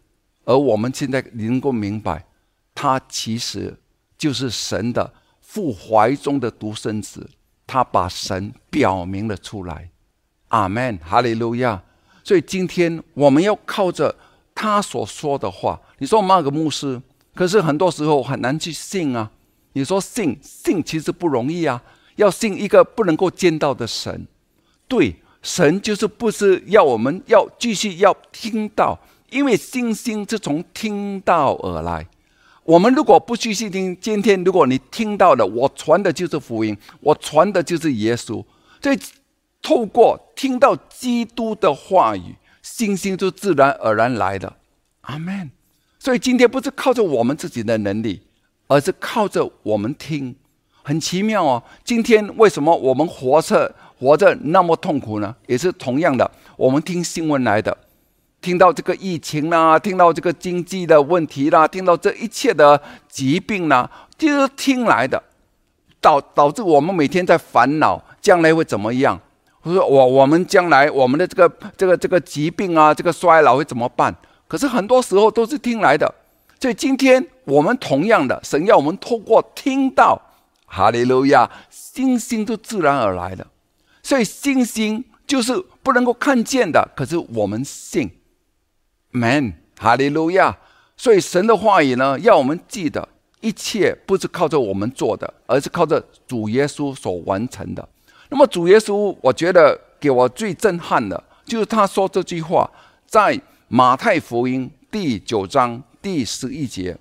[0.46, 2.26] 而我们现在能够明白，
[2.74, 3.78] 他其实
[4.18, 7.30] 就是神的父怀中的独生子，
[7.68, 9.90] 他把神表明了出来。
[10.50, 11.82] 阿门，哈利路亚。
[12.24, 14.16] 所以今天我们要靠着
[14.54, 15.80] 他所说的话。
[16.00, 17.02] 你说我们个牧师，
[17.34, 19.32] 可是很多时候很难去信啊。
[19.74, 21.82] 你说信信，其实不容易啊。
[22.16, 24.28] 要信一个不能够见到的神，
[24.88, 25.16] 对。
[25.44, 28.98] 神就是不是要我们要继续要听到，
[29.30, 32.08] 因为信心是从听到而来。
[32.66, 38.44] 我们如果不继续听，今天如果你听到了，我传的就是福音，我传的就是耶稣。
[38.82, 39.00] 所以
[39.62, 44.52] 透过听到基督的话语，信心就自然而然来的。
[45.02, 45.52] 阿门。
[46.00, 48.24] 所以今天不是靠着我们自己的能力，
[48.66, 50.36] 而是靠着我们听。
[50.82, 51.64] 很奇妙哦。
[51.84, 53.74] 今天为什么我们活着？
[53.98, 55.34] 活着那么痛苦呢？
[55.48, 57.76] 也是同样的，我们听新闻来的，
[58.46, 62.80] 听到这个疫情啦，听到这个经济的问题啦，听到这一切的
[63.10, 63.90] 疾病啦，
[64.20, 65.20] 就是听来的，
[66.00, 69.20] 导导致我们每天在烦恼将来会怎么样？
[69.64, 74.16] 我说我我们将来我们的这个这个这个疾病啊，这个衰老会怎么办？
[74.48, 76.14] 可是很多时候都是听来的，
[76.60, 80.22] 所以今天我们同样的，神要我们透过听到，
[80.68, 83.48] 哈利路亚，信心就自然而来的。
[84.04, 88.08] 所以信心就是不能够看见的，可是我们信
[89.16, 90.58] ，Man，哈利路亚。
[90.98, 93.08] 所以神的话语呢，要我们记得，
[93.42, 97.88] 一切不是靠着我们做的，而是靠着主耶稣所完成的。
[98.30, 102.70] 那么主耶稣，我觉得给我最震撼的，就是他说这句话，
[103.06, 106.98] 在马太福音第九章第十一节。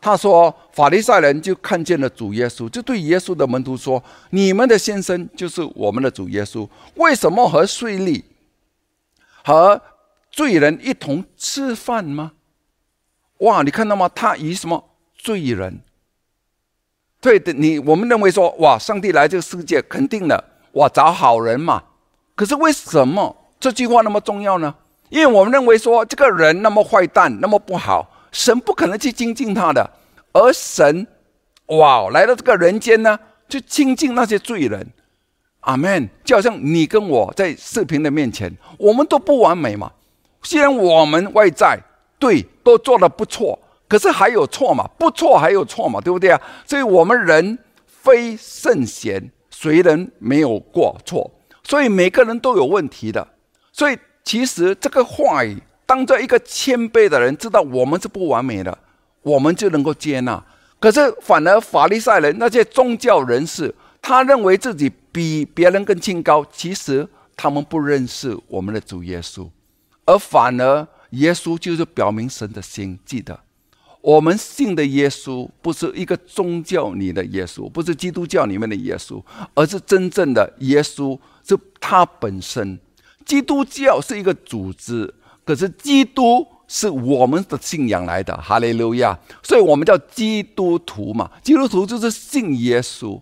[0.00, 8.20] 他说：“法利赛人就看见了主耶稣，就对耶稣的门徒说：‘你们的先生就是我们的主耶稣，为什么和税吏
[9.44, 9.80] 和
[10.32, 12.32] 罪人一同吃饭吗？’
[13.38, 14.10] 哇，你看到吗？
[14.12, 14.82] 他以什么
[15.14, 15.80] 罪人？
[17.20, 21.84] 对的，你我们认为说，哇，上帝来这个世界，肯定的，哇，找好人嘛。
[22.34, 24.74] 可是为什么这句话那么重要呢？
[25.10, 29.90] 因为我们认为说，这个人那么坏蛋，那么不好。”神不可能去亲近他的，
[30.32, 31.06] 而神，
[31.66, 34.88] 哇，来到这个人间呢，去亲近那些罪人。
[35.60, 36.08] 阿门。
[36.24, 39.92] 就好像你跟我在视频的面前，我们都不完美嘛。
[40.42, 41.78] 虽然我们外在
[42.18, 46.40] 对都做的不错，可是还有错嘛，不错还有错嘛，对不对啊？
[46.66, 51.30] 所以我们人非圣贤，谁人没有过错？
[51.62, 53.26] 所以每个人都有问题的。
[53.72, 55.62] 所以其实这个话语。
[55.84, 58.78] 当做一个谦卑的人，知道我们是不完美的，
[59.20, 60.42] 我们就能够接纳。
[60.80, 69.46] 可是反而法利赛人那些宗教人士，他认为自己比别人更清高，其实他们不认识我们的主耶稣，
[70.04, 72.98] 而反而耶稣就是表明神的心。
[73.04, 73.38] 记得，
[74.00, 79.22] 我们信的耶稣不是一个宗教里的耶稣，不是基督教里面的耶稣，
[79.54, 82.78] 而是真正的耶稣，是他本身。
[83.24, 85.14] 基督教是一个组织。
[85.44, 89.18] 可是基督是我们的信仰来的，哈利路亚！
[89.42, 93.20] 所以我们叫基督徒嘛，基督徒就是信耶稣。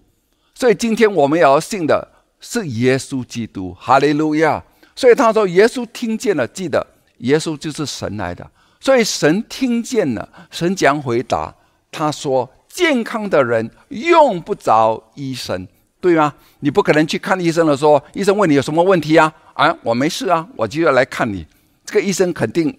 [0.55, 2.07] 所以今天我们也要信的
[2.39, 4.63] 是耶稣基督，哈利路亚！
[5.01, 6.87] 所以他说，耶稣听见了，记得
[7.21, 8.47] 耶稣就是神来的。
[8.79, 11.55] 所以神听见了，神将回答
[11.91, 15.67] 他说：“健康的人用不着医生，
[16.03, 16.35] 对吗？
[16.59, 19.33] 你不可能去看医生了，说医生问你有什么问题啊？
[19.55, 21.47] 啊，我没事啊，我就要来看你。”
[21.87, 22.79] 这个医生肯定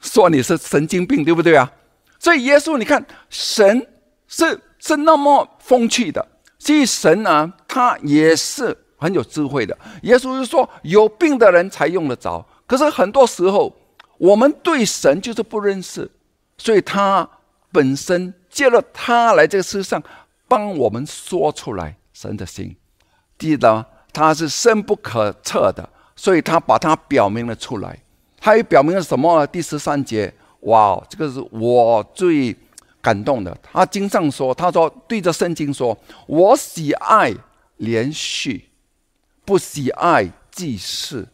[0.00, 1.70] 说你是神经病，对不对啊？
[2.18, 3.86] 所以耶稣，你看神
[4.26, 6.26] 是是那么风趣的，
[6.58, 9.76] 所以神呢，他也是很有智慧的。
[10.02, 13.74] 耶稣是说有病的人才用得着，可是很多时候
[14.18, 16.08] 我们对神就是不认识，
[16.56, 17.28] 所以他
[17.72, 20.00] 本身借了他来这个世上
[20.46, 22.76] 帮我们说出来神的心，
[23.38, 27.98] 记得他是深不可测的，所以他把它表明了出来。
[28.44, 29.46] 他也表明了什么？
[29.46, 30.32] 第十三节，
[30.62, 32.54] 哇，这个是我最
[33.00, 33.56] 感动的。
[33.62, 35.96] 他经上说：“他说对着圣经说，
[36.26, 37.32] 我喜爱
[37.76, 38.68] 连续，
[39.44, 41.28] 不喜爱祭祀。”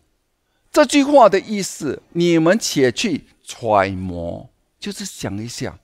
[0.71, 4.49] 这句话的意思，你们且去揣摩，
[4.79, 5.79] 就是想一想，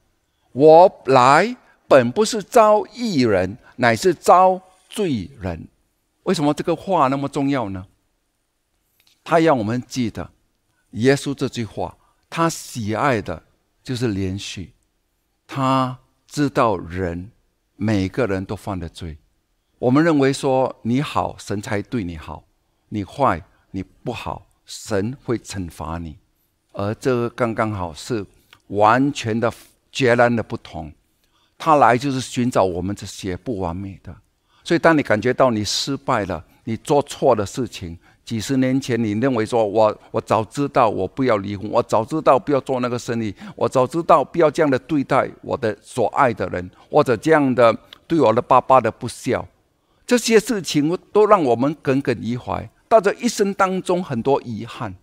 [0.53, 1.57] 我来
[1.89, 5.67] 本不是招义人，乃是招罪人。
[6.25, 7.87] 为什么这个话那么重要呢？
[9.25, 10.31] 他让我们记得，
[10.91, 11.97] 耶稣这句话，
[12.29, 13.43] 他喜爱的
[13.83, 14.75] 就是连续。
[15.47, 17.31] 他知道人
[17.77, 19.19] 每个人都犯了罪，
[19.85, 22.43] 我们认为说你好，神才对你好；
[22.89, 24.47] 你坏，你不好。
[24.65, 26.17] 神会惩罚你，
[26.73, 28.25] 而这个刚刚好是
[28.69, 29.53] 完全的、
[29.93, 30.91] 截然的不同。
[31.59, 34.17] 他来就是寻找我们这些不完美的。
[34.63, 47.77] 所以，当你感觉到你失败了，你做错的事情，几十年前你认为说我我早知道我不要离婚，我早知道不要做那个生意，我早知道不要这样的对待我的所爱的人，或者这样的
[48.07, 49.47] 对我的爸爸的不孝，
[50.07, 52.69] 这些事情都让我们耿耿于怀。
[52.89, 54.95] 到这一生当中很多遗憾，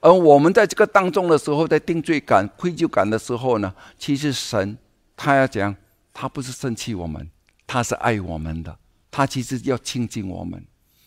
[0.00, 4.76] 而我们在这个当中的时候，在定罪感、愧疚感的时候呢，其实神
[5.16, 5.74] 他要讲，
[6.12, 7.30] 他不是生气我们，
[7.66, 8.76] 他是爱我们的，
[9.10, 10.62] 他其实要亲近我们。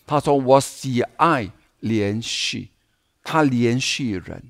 [0.08, 1.52] 他说：“我喜爱
[1.82, 2.70] 连续，
[3.22, 4.42] 他连续人，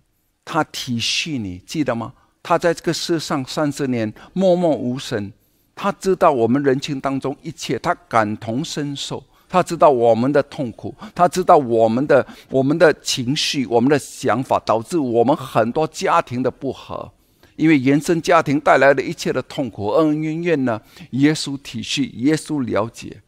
[0.45, 2.13] 他体恤你，记得吗？
[2.43, 5.33] 他在这个世上三十年默默无声，
[5.77, 17.09] 他知道我们人情当中一切，他感同身受。”他知道我们的痛苦，他知道我们的我们的情绪、我们的想法，导致我们很多家庭的不和，
[17.55, 20.81] 因为原生家庭带来的一切的痛苦、恩恩怨怨呢？
[21.11, 23.21] 耶稣体恤，耶稣了解，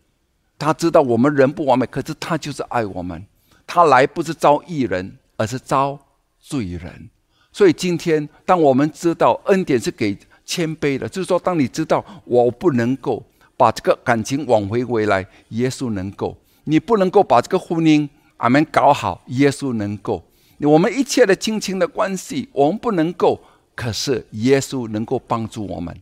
[0.57, 3.25] 他知道我们人不完美，可是他就是爱我们。
[3.65, 5.97] 他来不是招义人，而是招
[6.37, 7.09] 罪人。
[7.53, 10.17] 所以今天，当我们知道恩典是给
[10.49, 13.23] 谦卑的，就是说，当你知道我不能够。
[13.59, 16.33] 把这个感情挽回回来，耶稣能够；
[16.63, 20.23] 你不能够把这个婚姻俺们搞好，耶稣能够。
[20.59, 23.37] 我们一切的亲情的关系，我们不能够，
[23.75, 25.93] 可是耶稣能够帮助我们。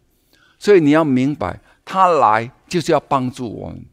[0.60, 3.84] 所以你要明白，他来就是要帮助我们。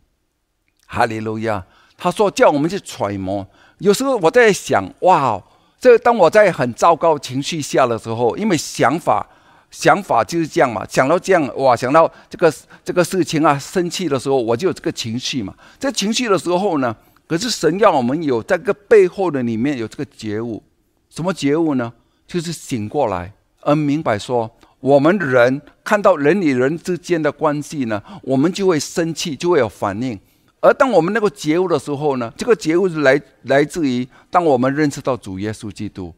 [0.85, 1.65] 哈利路亚！
[1.97, 3.47] 他说叫我们去揣摩。
[3.79, 5.43] 有时候我在想，哇，
[5.81, 9.27] 这当我在很糟糕情绪下的时候，因为想法。
[9.75, 12.53] 想法就是这样嘛，想到这样哇，想到这个
[12.85, 15.53] 这个事情啊，生气的时候我就有这个情绪嘛。
[15.81, 16.95] 在情绪的时候呢，
[17.27, 20.63] 可是神要我们有在这个背后的里面有这个觉悟，
[21.11, 21.93] 什么觉悟呢？
[22.25, 24.49] 就是醒过来，而明白说，
[24.79, 30.17] 我们人看到人与人之间的关系呢，我们就会生气，就会有反应。
[30.61, 36.15] 而当我们那个觉悟的时候呢，这个觉悟是来来自于当我们认识到主耶稣基督，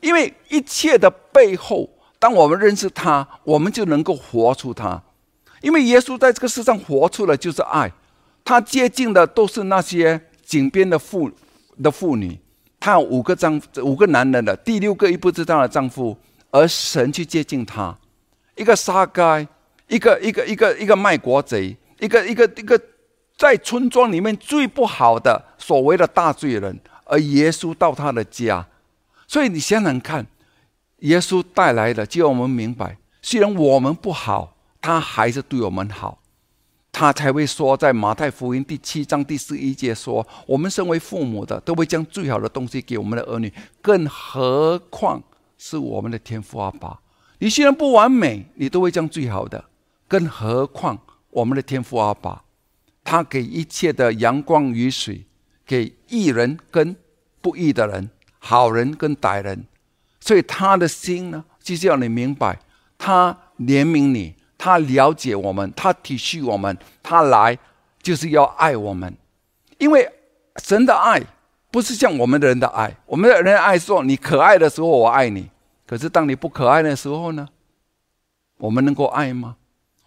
[0.00, 1.88] 因为一切的背后。
[2.18, 5.02] 当我们认识他，我们就能够活出他，
[5.60, 7.92] 因为耶稣在这个世上活出来就是爱。
[8.44, 11.30] 他接近的都是那些井边的妇
[11.82, 12.38] 的妇女，
[12.78, 16.16] 他有五个丈五个男人的，第六个又不知道的丈夫，
[16.52, 17.98] 而神去接近他，
[18.54, 19.46] 一个杀该，
[19.88, 22.80] 一个一个一个一个卖国贼，一个一个一个
[23.36, 28.64] 在村庄里面最不好的所谓的大罪人，而耶稣到他的家，
[29.26, 30.24] 所以你想想看。
[31.00, 36.22] 耶稣带来的，就让我们明白，虽然我们不好，他还是对我们好，
[36.90, 45.22] 他才会说，在马太福音第七章第十一节说：“我们身为父母的，都会将最好的东西给我们的儿女，更何况
[45.58, 47.00] 是我们的天父阿爸。
[47.40, 49.66] 你虽然不完美，你都会将最好的，
[50.08, 52.44] 更何况我们的天父阿爸，
[53.04, 55.26] 他给一切的阳光雨水，
[55.66, 56.96] 给义人跟
[57.42, 59.66] 不义的人，好人跟歹人。”
[60.26, 62.58] 所以他的心呢，就是要你明白，
[62.98, 67.56] 他怜悯你，他了解我们，他体恤我们，他来
[68.02, 69.16] 就是要爱我们。
[69.78, 70.10] 因为
[70.56, 71.22] 神的爱
[71.70, 75.48] 不是像我们的人的爱，我们的人爱说你可爱的时候我爱你，
[75.86, 77.48] 可是当你不可爱的时候呢，
[78.58, 79.54] 我们能够爱吗？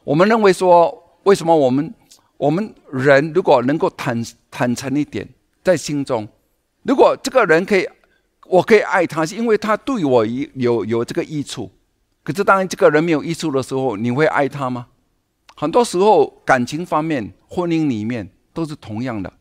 [0.03, 1.93] 我们认为说，为什么我们
[2.35, 5.25] 我们人如果能够坦坦诚一点，
[5.63, 6.27] 在心中，
[6.83, 7.87] 如果这个人可以。
[8.49, 11.71] 我可以爱他，是因为他对我有有这个益处。
[12.23, 14.87] 可是，当这个人没有益处的时候，你会爱他吗？
[15.55, 19.31] 很多时候，感情方面、婚姻里面都是同样的。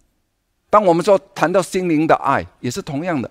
[0.68, 3.30] 当我们说谈到心灵的爱，也是同样的。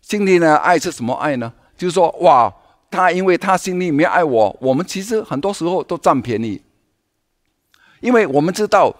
[0.00, 1.52] 心灵的爱是什么爱呢？
[1.76, 2.50] 就是说，哇，
[2.90, 6.62] 他因为他心里面爱我，我们其实很多时候都占便宜，
[8.00, 8.94] 因为我们知道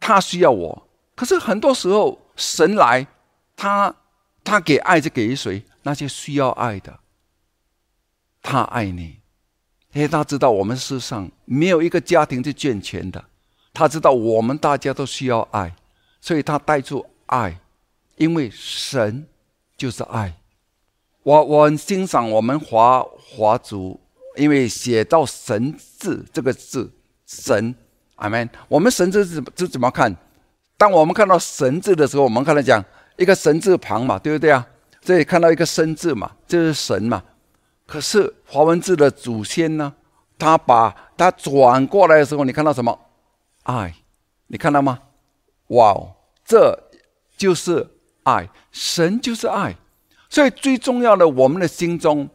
[0.00, 0.88] 他需要我。
[1.14, 3.06] 可是很多时候，神来，
[3.54, 3.94] 他。
[4.46, 5.64] 他给爱是给谁？
[5.82, 7.00] 那些需要爱的。
[8.40, 9.20] 他爱你，
[9.92, 13.24] 因为他知道我们世上没有一个家庭是健全的，
[13.74, 15.74] 他知道我们大家都需要爱，
[16.20, 17.58] 所以他带出爱，
[18.16, 19.26] 因为神
[19.76, 20.32] 就是爱。
[21.24, 24.00] 我我很欣赏我们华华族，
[24.36, 26.88] 因为写到“神”字这个字，
[27.26, 27.74] 神，
[28.14, 28.48] 阿门。
[28.68, 30.16] 我们神字是是怎么看？
[30.76, 32.84] 当我们看到“神”字的时候，我们看到讲
[33.16, 34.66] 一个“神”字旁嘛，对不对啊？
[35.00, 37.22] 这里看到一个“生”字嘛，就是神嘛。
[37.86, 39.92] 可是华文字的祖先呢？
[40.38, 42.98] 他把它转过来的时候，你看到什么？
[43.62, 43.94] 爱，
[44.48, 44.98] 你看到吗？
[45.68, 46.12] 哇哦，
[46.44, 46.78] 这
[47.36, 47.88] 就是
[48.24, 49.74] 爱，神就是爱。
[50.28, 52.28] 所以最重要的，我们的心中，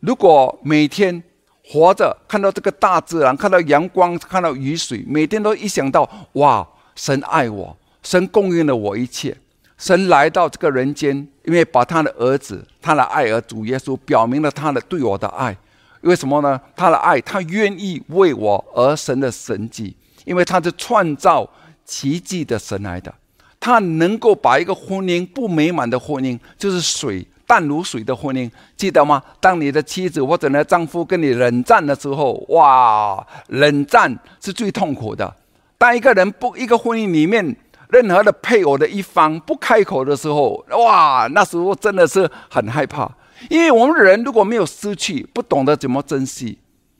[0.00, 1.20] 如果每天
[1.64, 9.36] 活着，看到这个大自然，看到阳光，看到雨水，每天都一想到哇，神爱我，神供应了我一切。
[9.78, 15.56] 神来到这个人间，因为把他的儿子，他的爱儿主耶稣，表明了他的对我的爱。
[16.00, 16.60] 为什么呢？
[16.74, 21.48] 他的爱，他愿意为我而神的神迹，因为他是创造
[21.84, 23.14] 奇迹的神来的。
[23.60, 29.22] 他能够把一个婚姻不美满的婚姻，就是水淡如水的婚姻，记得吗？
[29.40, 35.32] 当你的妻子或者呢丈夫跟你冷战的时候，哇，冷战是最痛苦的。
[35.76, 37.56] 当一个人不一个婚姻里面。
[37.90, 43.10] 任何的配偶的一方不开口的时候，哇，那时候真的是很害怕，
[43.48, 46.58] 因为我们人如果没有失去，不懂得怎么珍惜，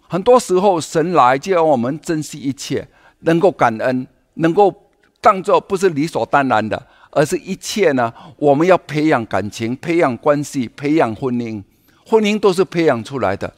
[0.08, 2.88] 很多时候神来就要我们珍惜一切，
[3.20, 4.74] 能够感恩，能够
[5.20, 6.80] 当做不是理所当然的，
[7.10, 11.62] 而是一切呢，我们要培养感情，培养关系，培养婚姻，
[12.06, 13.52] 婚姻都是培养出来的。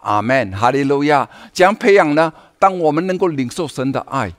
[0.00, 1.26] 阿门，哈利路亚。
[1.50, 2.30] 怎样培养呢？
[2.58, 4.30] 当我们能够领受神的爱。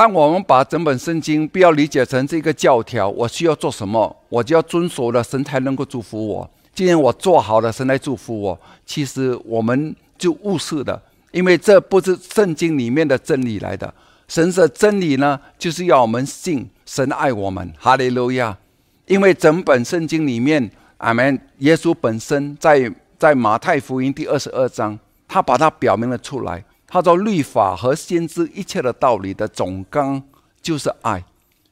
[0.00, 6.50] 当我们把整本圣经不要理解成这个教条，我需要做什么，我就要遵守了，神才能够祝福我。
[6.72, 10.98] 既然我做好了，神来祝福我，其实我们就误事的，
[11.32, 13.92] 因为这不是圣经里面的真理来的。
[14.26, 18.56] 神的真理呢，就是要我们信神爱我们，哈利路亚。
[19.04, 21.38] 因为整本圣经里面，阿门。
[21.58, 24.98] 耶稣本身在在马太福音第二十二章，
[25.28, 26.64] 他把它表明了出来。
[26.92, 30.20] 他说：“律法和先知一切的道理的总纲
[30.60, 31.24] 就是爱，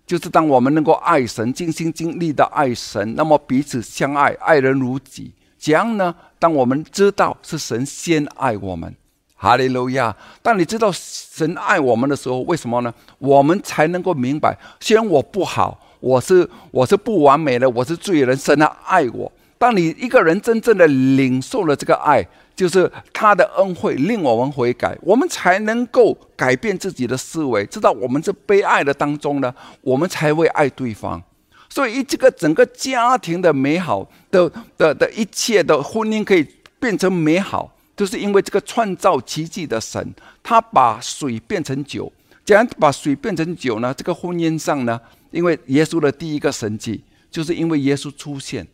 [0.06, 5.32] 就是当我们能够爱神、尽心尽力的爱神，那么彼此相爱，爱人如己。
[5.58, 6.14] 怎样呢？
[6.38, 8.94] 当我们知道是神先爱我们，
[9.34, 10.16] 哈利路亚！
[10.40, 12.94] 当你知道神爱我们的时候，为什么呢？
[13.18, 19.32] 我们才能够明白，虽然我不好，我是我是不完美的，我是罪人，神啊爱我。
[19.58, 22.26] 当你一个人真正的领受了这个爱。”
[22.58, 31.22] 就是他的恩惠令我们悔改，我们才能够改变自己的思维，知道我们是被爱的当中呢，我们才会爱对方。
[31.68, 36.44] 所以，这个整个家庭的美好的的的一切的婚姻可以
[36.80, 40.12] 变成美好，就是因为这个创造奇迹的神，
[40.42, 42.12] 他把水变成酒。
[42.44, 43.94] 怎样把水变成酒呢？
[43.94, 48.66] 这个婚姻上呢，因为耶稣的第一个神迹，就是因为耶稣出现。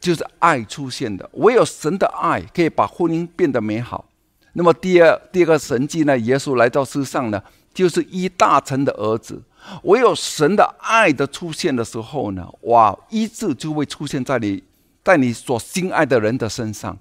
[0.00, 4.04] 就是爱出现的，唯有神的爱可以把婚姻变得美好。
[4.52, 6.18] 那么第二第二个神迹呢？
[6.18, 7.40] 耶稣来到世上呢，
[7.74, 9.42] 就是一大臣的儿子。
[9.82, 14.62] 唯有神的爱的出现的时候呢，哇，医治就会出现在你，
[15.04, 16.96] 在你所心爱的人的身上。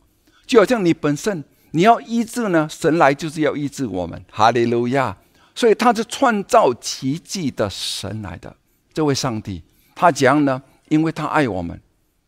[0.46, 4.24] 就好像你本身你要医治呢，神来就是要医治我们。
[4.32, 5.16] 哈利路亚！
[5.56, 8.56] 所以他是创造奇迹的神来的。
[8.94, 9.64] 这位上帝，
[9.96, 11.80] 他讲呢，因为他爱我们。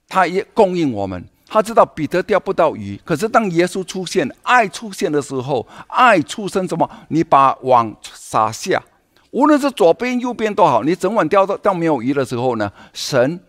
[0.09, 6.89] 他也供应我们，他知道彼得钓不到鱼，可是当耶稣出现、爱出现的时候，爱出生什么？
[7.09, 8.83] 你把网撒下，
[9.29, 13.39] 无论是左边右边都好，你整晚钓到钓没有鱼的时候呢，神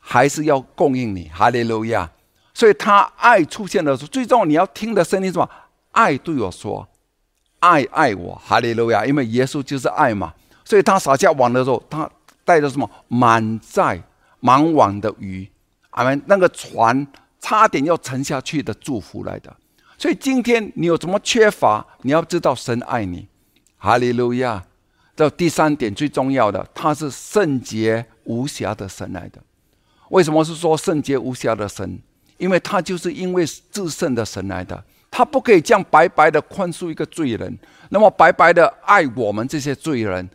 [0.00, 1.30] 还是要供应你。
[1.32, 2.10] 哈利路亚！
[2.54, 5.48] 所以他爱出现的时候，最重要你要听的声音是什么？
[5.92, 6.88] 爱对我说
[7.60, 9.04] ：“爱爱我。”哈利路亚！
[9.04, 10.32] 因为耶稣就是爱嘛，
[10.64, 12.08] 所以他撒下网的时候，他
[12.44, 12.88] 带着什么？
[13.08, 14.02] 满载
[14.40, 15.46] 满网的鱼。
[15.90, 16.22] 阿门！
[16.26, 17.06] 那个船
[17.40, 19.56] 差点要沉下去的祝福来的，
[19.96, 23.26] 所以今天你有什么缺乏，你要知道神爱你，
[23.76, 24.64] 哈利路亚！
[25.16, 29.40] 这第三点最重要的，他是圣洁无瑕的神来的。
[30.10, 31.98] 为什么是说圣洁无瑕的神？
[32.36, 37.58] 因为他就是因为至圣的神来的，他不可以这样白白的宽恕一个罪人，
[37.88, 40.28] 那么白白的爱我们这些罪人，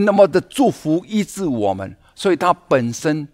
[0.00, 3.28] 那么的祝福医治我们，所以他本身。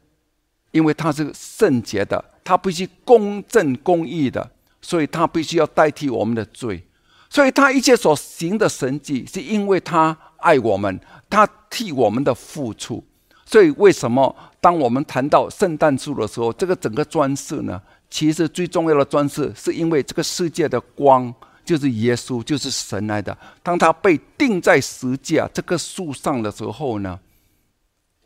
[0.70, 6.84] 因为他是圣洁的，他必须公正公义的，所以他必须要代替我们的罪，
[7.28, 13.04] 所以他一切所行的神迹，是因为他爱我们，他替我们的付出。
[13.44, 17.82] 所以为什么当我们谈到圣诞树的时候，这个整个装饰呢？
[18.08, 21.32] 其实最重要的装饰，是因为这个世界的光，
[21.64, 23.36] 就是耶稣，就是神来的。
[23.62, 27.18] 当他被钉在十字架这个树上的时候呢，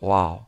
[0.00, 0.38] 哇！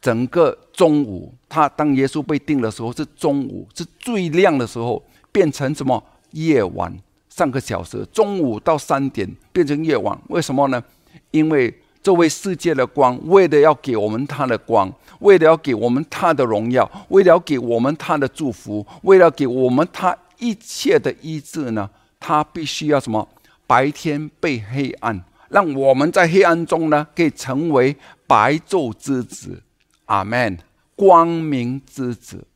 [0.00, 5.02] 整个中午，他当耶稣被钉的时候是中午，是最亮的时候，
[5.32, 6.96] 变成什么夜晚？
[7.28, 10.82] 上个小时，中午到三点变成夜晚，为什么呢？
[11.30, 11.72] 因为
[12.02, 21.88] 这位世界的光，为了要给我们他的光，为了要给我们他的荣耀，为了要给我们他的祝福，为了给我们他一切的医治呢，
[22.18, 23.28] 他必须要什么？
[23.66, 27.94] 白天被黑暗，让我们在黑暗中呢，可以成为
[28.26, 29.62] 白昼之子。
[30.08, 30.58] 阿门，
[30.96, 32.46] 光明之子，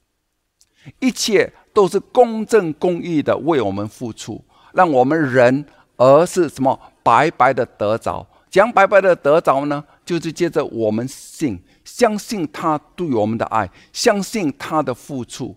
[1.01, 4.43] 一切都是公正公义的为我们付出，
[4.73, 5.65] 让我们人
[5.97, 8.27] 而是什么白白的得着。
[8.51, 15.57] 讲白白的得着呢，就是接着我们信，相信他对我们的爱，相信他的付出。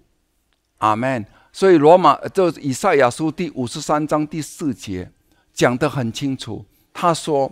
[0.78, 1.26] 阿门。
[1.54, 5.10] 所以罗马就以赛亚书第五十三章第四节
[5.54, 7.50] 讲得很清楚，他说。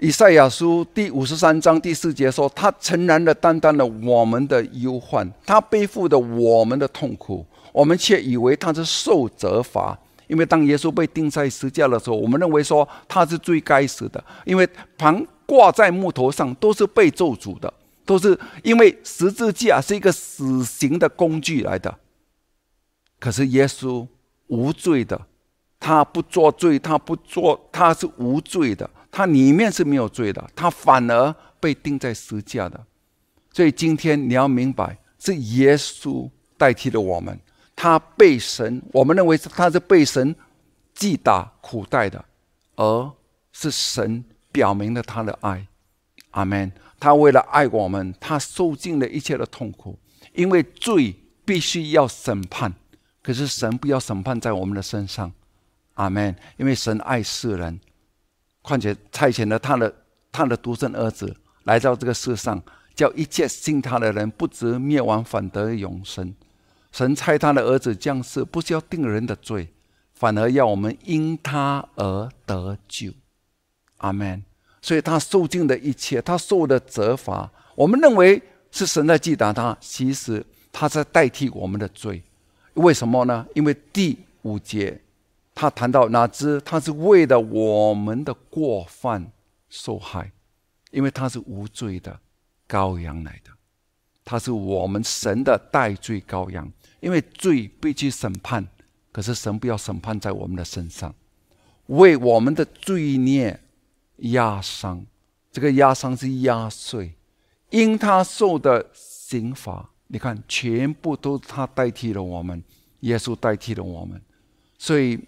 [0.00, 9.98] 以赛亚书第五十三章第四节说：“他承然的担当了我们的忧患，他背负的我们的痛苦，我们却以为他是受责罚。
[10.26, 14.66] 因为当耶稣被钉在十字架的时候，我们认为说他是最该死的，因为
[14.96, 17.70] 旁挂在木头上都是被咒诅的，
[18.06, 21.94] 都是因为十字架是一个死刑的工具来的。
[23.18, 24.06] 可是耶稣
[24.46, 25.20] 无罪的，
[25.78, 32.80] 他不作罪，他不做，他是无罪的。”他里面是没有罪的，他反而被钉在十字架的。
[33.52, 37.38] 所以今天你要明白，是耶稣代替了我们，
[37.74, 40.34] 他被神，我们认为是他是被神
[40.94, 42.24] 击打苦待的，
[42.76, 43.12] 而
[43.52, 45.66] 是神表明了他的爱。
[46.30, 46.70] 阿门。
[47.00, 49.98] 他为了爱我们，他受尽了一切的痛苦，
[50.34, 51.16] 因为罪
[51.46, 52.72] 必须要审判，
[53.22, 55.32] 可是神不要审判在我们的身上。
[55.94, 56.36] 阿门。
[56.58, 57.80] 因为神爱世人。
[58.62, 59.94] 况且差遣了他的
[60.30, 61.34] 他的独生儿子
[61.64, 62.62] 来到这个世上，
[62.94, 66.34] 叫一切信他的人不知灭亡，反得永生。
[66.92, 69.72] 神差他的儿子降世，不是要定人的罪，
[70.12, 73.12] 反而要我们因他而得救。
[73.98, 74.42] 阿门。
[74.82, 82.22] 所以他受尽的一切，他受的责罚，我们认为是神在击打他，其实他在代替我们的罪。
[82.74, 83.46] 为什么呢？
[83.54, 85.00] 因为第五节。
[85.60, 89.30] 他谈到哪知他是为了我们的过犯
[89.68, 90.32] 受害，
[90.90, 92.18] 因为他是无罪的
[92.66, 93.50] 羔羊来的，
[94.24, 96.72] 他是我们神的代罪羔羊。
[97.00, 98.66] 因为罪必须审判，
[99.12, 101.14] 可是神不要审判在我们的身上，
[101.88, 103.60] 为我们的罪孽
[104.16, 105.04] 压伤，
[105.52, 107.12] 这个压伤是压碎，
[107.68, 112.64] 因他受的刑罚，你看全部都他代替了我们，
[113.00, 114.22] 耶稣代替了我们，
[114.78, 115.20] 所以。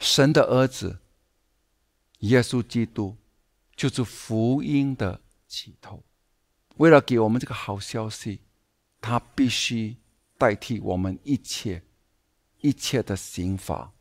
[0.00, 0.98] 神的儿子
[2.20, 3.16] 耶稣基督
[3.76, 6.02] 就是福音的起头。
[6.78, 8.40] 为了给我们这个好消息，
[9.00, 9.94] 他必须
[10.38, 11.82] 代替我们一切
[12.62, 13.92] 一切的刑罚，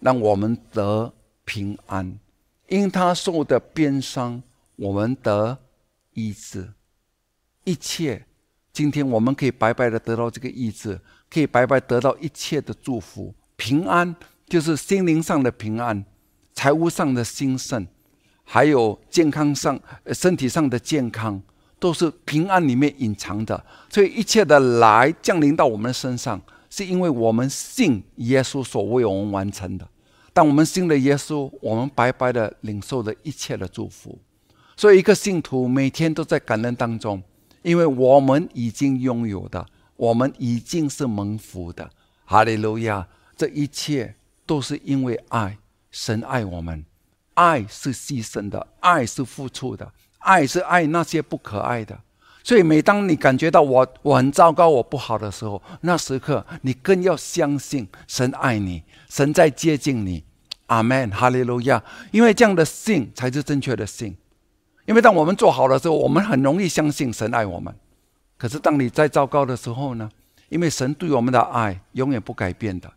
[0.00, 1.14] 让我们得
[1.44, 2.18] 平安。
[2.66, 4.42] 因他受的鞭伤，
[4.74, 5.56] 我们得
[6.14, 6.72] 医治。
[7.62, 8.26] 一切，
[8.72, 11.00] 今天我们可以白白的得到这个医治，
[11.30, 14.16] 可以白白得到一切的祝福、平安。
[14.46, 16.04] 就是心灵上的平安，
[16.52, 17.86] 财务上的兴盛，
[18.44, 19.80] 还有健康上、
[20.12, 21.40] 身体上的健康，
[21.78, 23.64] 都是平安里面隐藏的。
[23.88, 29.88] 所以一切的来降临到我们身上，是因为我们信耶稣所为我们完成的。
[30.32, 34.18] 当我们信了耶稣，我们白白的领受了一切的祝福。
[34.76, 37.22] 所以一个信徒每天都在感恩当中，
[37.62, 39.64] 因为我们已经拥有的，
[39.96, 41.88] 我们已经是蒙福的。
[42.24, 43.08] 哈利路亚！
[43.36, 44.14] 这一切。
[44.46, 45.56] 都是因为爱，
[45.90, 46.84] 神爱我们，
[47.34, 51.98] 爱是牺牲的，爱是付出的，爱是爱那些不可爱的。
[52.42, 60.22] 所以，每当你感觉到我我很糟糕，我不好的时候，那时刻你更要相信神爱你，神在接近你。
[60.66, 61.82] 阿门，哈利路亚。
[62.10, 64.14] 因为这样的信才是正确的信。
[64.84, 67.74] 因为当我们做好的时候，我们很容易相信神爱我们。
[68.36, 70.10] 可是，当你在糟糕的时候呢？
[70.50, 72.92] 因为神对我们的爱永远不改变的。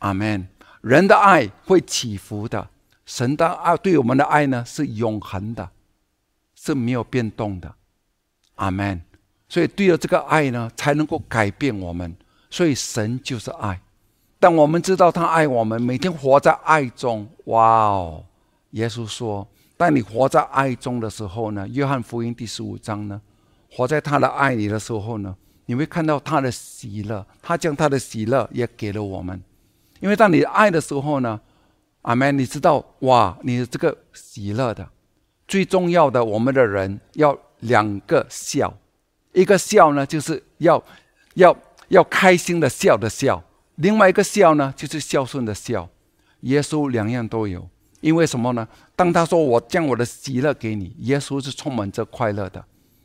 [0.00, 0.48] 阿门。
[0.86, 2.70] 人的爱会起伏的，
[3.04, 5.68] 神的爱对我们的爱呢是永恒的，
[6.54, 7.74] 是没有变动的。
[8.54, 9.02] 阿门。
[9.48, 12.16] 所以，对了这个爱呢，才能够改变我们。
[12.48, 13.80] 所以，神就是爱。
[14.38, 18.24] 当我们知道他爱我们，每天活在爱中，哇哦！
[18.70, 19.44] 耶稣说
[19.76, 23.20] ：“当你活在爱中的时候呢，约翰福音第十五章呢，
[23.72, 29.42] 活在他的爱里的时候呢，你会看到他的喜乐，他将他的喜乐也给了我们。
[30.00, 31.40] 因为当你爱的时候呢，
[32.02, 34.88] 阿门，你知道哇，你这个喜乐的
[35.48, 38.76] 最重要的，我们的人要两个笑，
[39.32, 40.82] 一个笑呢就是要
[41.34, 41.56] 要
[41.88, 43.42] 要开心的笑的笑，
[43.76, 45.88] 另外一个笑呢就是孝顺的笑。
[46.40, 47.68] 耶稣两样都有，
[48.00, 48.68] 因为什么呢？
[48.94, 52.64] 当他说我将我的喜乐给你，耶稣是充满着快乐的，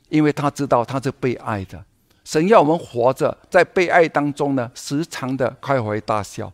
[0.10, 1.84] 因为他知道他是被爱的。
[2.24, 6.52] 神要我们活着在被爱当中呢，时常的开怀大笑。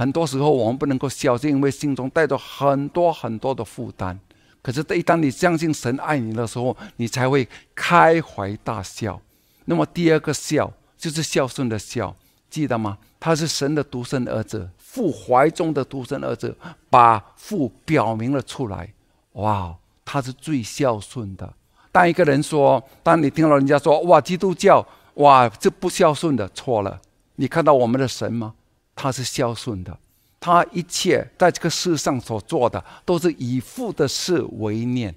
[0.00, 4.18] 很多时候我们不能够笑，是因为心中带着很多很多的负担。
[4.62, 9.20] 可是，一当你相信神爱你的时候，你才会开怀大笑。
[9.66, 12.16] 那么，第二个笑就是孝顺的孝，
[12.48, 12.96] 记得吗？
[13.18, 16.56] 他是神的独生儿子，父怀中的独生儿子，
[16.88, 18.90] 把父表明了出来。
[19.32, 21.52] 哇，他是最孝顺的。
[21.92, 24.82] 当一个人说，当你听到人家说，哇，基督教。
[25.16, 26.98] 哇，这不孝顺的错了！
[27.34, 28.54] 你看到我们的神吗？
[28.94, 29.98] 他是孝顺的，
[30.38, 35.14] 他一切在这个世上所做的，都是以父的事为念。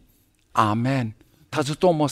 [0.54, 1.14] 阿门。
[1.50, 2.10] 他是多么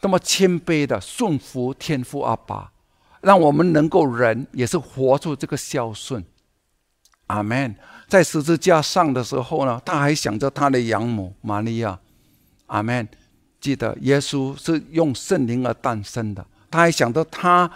[0.00, 2.72] 多么谦卑的顺服天父阿爸，
[3.20, 6.24] 让我们能够人也是活出这个孝顺。
[7.26, 7.74] 阿门。
[8.08, 11.98] 在十字架上的时候呢，他还想着他的养母玛利亚。
[12.66, 13.06] 阿门。
[13.60, 16.44] 记得耶稣是用圣灵而诞生的。
[16.70, 17.70] 他还想着他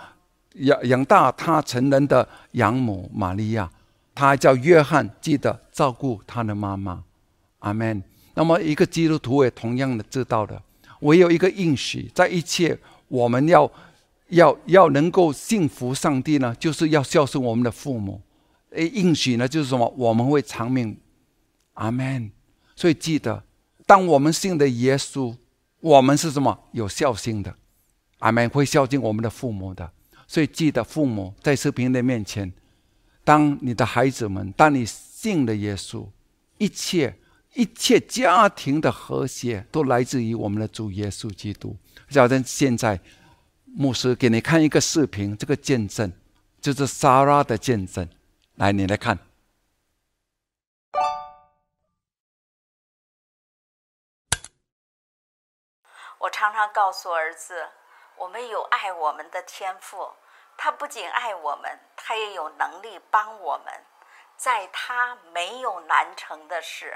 [0.58, 3.70] 养养大他成人的养母玛利亚，
[4.14, 7.04] 他还叫约翰，记得照顾他的妈妈。
[7.60, 8.02] 阿门。
[8.34, 10.62] 那么一个基督徒也同样的知道的，
[11.00, 12.78] 唯有一个应许，在一切
[13.08, 13.70] 我们要
[14.28, 18.20] 要要能够信服上帝呢，就是要孝顺我们的父母。
[18.70, 19.92] 诶，应许呢就是什么？
[19.96, 20.96] 我们会长命。
[21.74, 22.30] 阿门。
[22.74, 23.42] 所以记得，
[23.86, 25.34] 当我们信的耶稣，
[25.80, 26.58] 我们是什么？
[26.72, 27.54] 有孝心的。
[28.18, 29.90] 阿门，会孝敬我们的父母的，
[30.26, 32.52] 所以记得父母在视频的面前，
[33.24, 36.08] 当你的孩子们，当你信了耶稣，
[36.58, 37.16] 一切
[37.54, 41.76] 一切家庭的和谐都来自于我们的主耶稣基督。
[42.08, 43.00] 小珍，现在
[43.64, 46.12] 牧师给你看一个视频，这个见证
[46.60, 48.08] 就是莎拉的见证，
[48.56, 49.18] 来，你来看。
[56.18, 57.54] 我常常告诉儿子。
[58.18, 59.98] 我们有爱我们的天赋，
[60.56, 63.66] 他不仅爱我们，他也有能力帮我们，
[64.38, 66.94] 在他没有难成的事。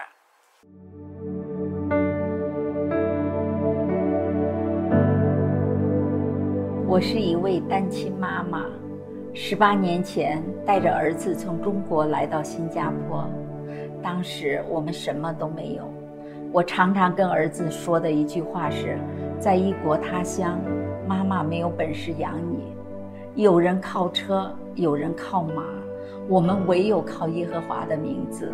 [6.88, 8.64] 我是一位单亲妈妈，
[9.34, 13.28] 十八年前带着儿子从中国来到新加坡，
[14.02, 15.84] 当时我们什么都没有。
[16.50, 18.98] 我常常跟儿子说的一句话是：
[19.38, 20.58] 在异国他乡。
[21.10, 25.64] 妈妈没有本事养你，有人靠车，有人靠马，
[26.28, 28.52] 我们唯有靠耶和华的名字。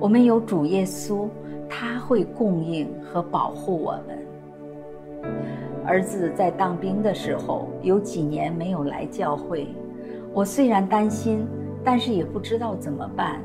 [0.00, 1.28] 我们有主耶稣，
[1.68, 5.30] 他会供应和保护我们。
[5.84, 9.68] 儿子在当兵的时候，有几年没有来教会，
[10.32, 11.46] 我虽然担心，
[11.84, 13.38] 但是也不知道怎么办。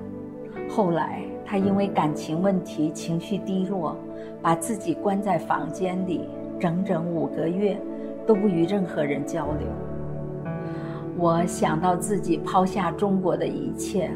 [0.69, 3.97] 后来他因为感情问题，情绪低落，
[4.41, 7.77] 把自己关在房间里，整整五个月。
[8.27, 9.67] 都不与任何人交流。
[11.17, 14.11] 我想到自己抛下中国的一切，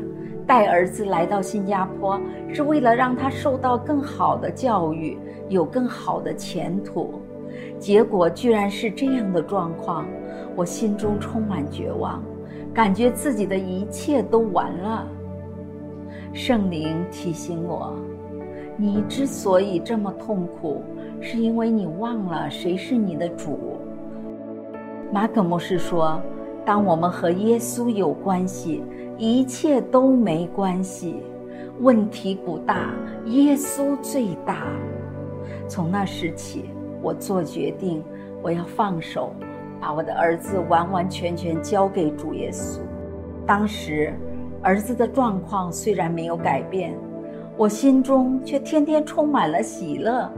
[0.45, 2.19] 带儿子来到新加坡，
[2.53, 5.17] 是为了让他受到更好的教育，
[5.49, 7.21] 有更好的前途。
[7.79, 10.05] 结果居然是这样的状况，
[10.55, 12.21] 我心中充满绝望，
[12.71, 15.07] 感觉自己的一切都完了。
[16.33, 17.95] 圣灵提醒我：
[18.77, 20.83] 你之所以这么痛苦，
[21.19, 23.80] 是因为你忘了谁是你的主。
[25.13, 26.21] 马可牧师说
[26.65, 28.81] ：“当我们和耶稣有关系，
[29.17, 31.21] 一切都没关系。
[31.81, 32.93] 问题不大，
[33.25, 34.63] 耶稣最大。”
[35.67, 36.69] 从那时起，
[37.01, 38.01] 我做决定，
[38.41, 39.33] 我要放手，
[39.81, 42.79] 把我的儿子完完全全交给主耶稣。
[43.45, 44.13] 当时，
[44.61, 46.97] 儿子的状况虽然没有改变，
[47.57, 50.31] 我心中却天天充满了喜乐，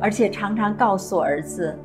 [0.00, 1.78] 而且常常告诉儿子。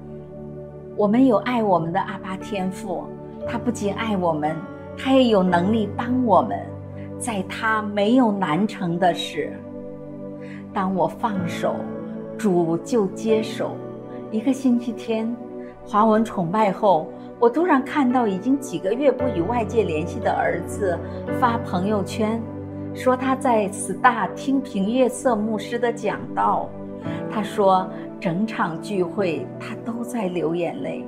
[0.97, 3.05] 我们有爱我们的阿爸天父，
[3.47, 4.55] 他不仅爱我们，
[4.97, 6.59] 他也有能力帮我们，
[7.17, 9.53] 在他没有难成的事。
[10.73, 11.75] 当我放手，
[12.37, 13.75] 主就接手。
[14.31, 15.33] 一个星期天，
[15.85, 17.07] 华文崇拜后，
[17.39, 20.97] 我突然看到已经几个月不与外界联系的儿子
[21.39, 22.41] 发朋友圈，
[22.93, 26.69] 说他在 Star 听平月色牧师的讲道。
[27.31, 27.89] 他说。
[28.19, 31.03] 整场聚会，他都在流眼泪。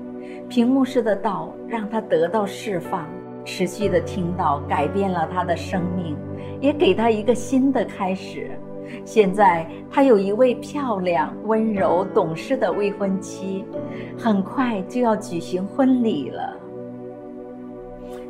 [0.49, 3.07] 屏幕式的道让他得到释放，
[3.45, 6.17] 持续的听到改变了他的生命，
[6.59, 8.49] 也给他一个新的开始。
[9.05, 13.63] 现在他有一位漂亮、温柔、懂事的未婚妻，
[14.17, 16.57] 很快就要举行婚礼了。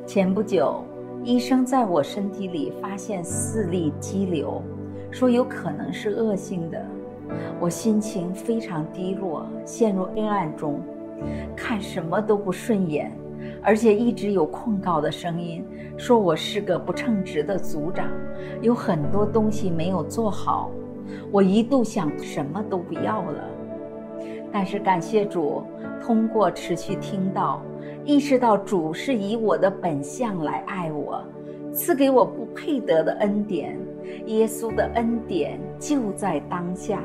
[0.06, 0.84] 前不久，
[1.24, 4.62] 医生在我身体里发现四粒肌瘤，
[5.10, 6.86] 说有可能是恶性的。
[7.60, 10.80] 我心情非常低落，陷入黑暗中，
[11.56, 13.12] 看什么都不顺眼，
[13.62, 15.66] 而且一直有控告的声音，
[15.98, 18.08] 说我是个不称职的组长，
[18.62, 20.72] 有很多东西没有做好。
[21.32, 23.44] 我一度想什么都不要了，
[24.52, 25.64] 但是感谢主，
[26.02, 27.62] 通过持续听到，
[28.04, 31.24] 意识到主是以我的本相来爱我，
[31.72, 33.78] 赐给我不配得的恩典。
[34.26, 37.02] 耶稣的恩典就在当下，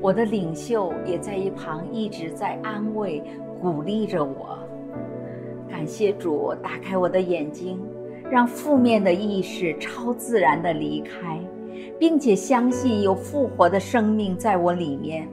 [0.00, 3.22] 我的领袖也在一旁一直在安慰、
[3.60, 4.58] 鼓励着我。
[5.68, 7.80] 感谢主打开我的眼睛，
[8.30, 11.40] 让负面的意识超自然的离开，
[11.98, 15.28] 并且相信有复活的生命在我里面，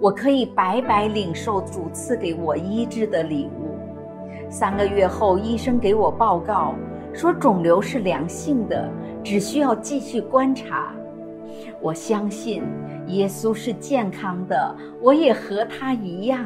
[0.00, 4.50] 我可以白白领受主赐给我医治的礼物。
[4.50, 6.74] 三个月后，医生给我报告
[7.12, 8.90] 说肿瘤是良性的。
[9.24, 10.94] 只需要继续观察。
[11.80, 12.62] 我相信
[13.06, 16.44] 耶稣是健康的，我也和他一样。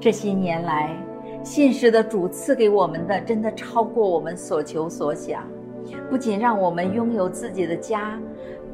[0.00, 0.96] 这些年来，
[1.44, 5.44] 信实的主赐给我们的真的超过我们所求所想。
[6.10, 8.18] 不仅让我们拥有自己的家，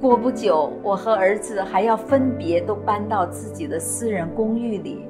[0.00, 5.04] 过不久，我和儿子还要分别都搬到自己的私人公寓里。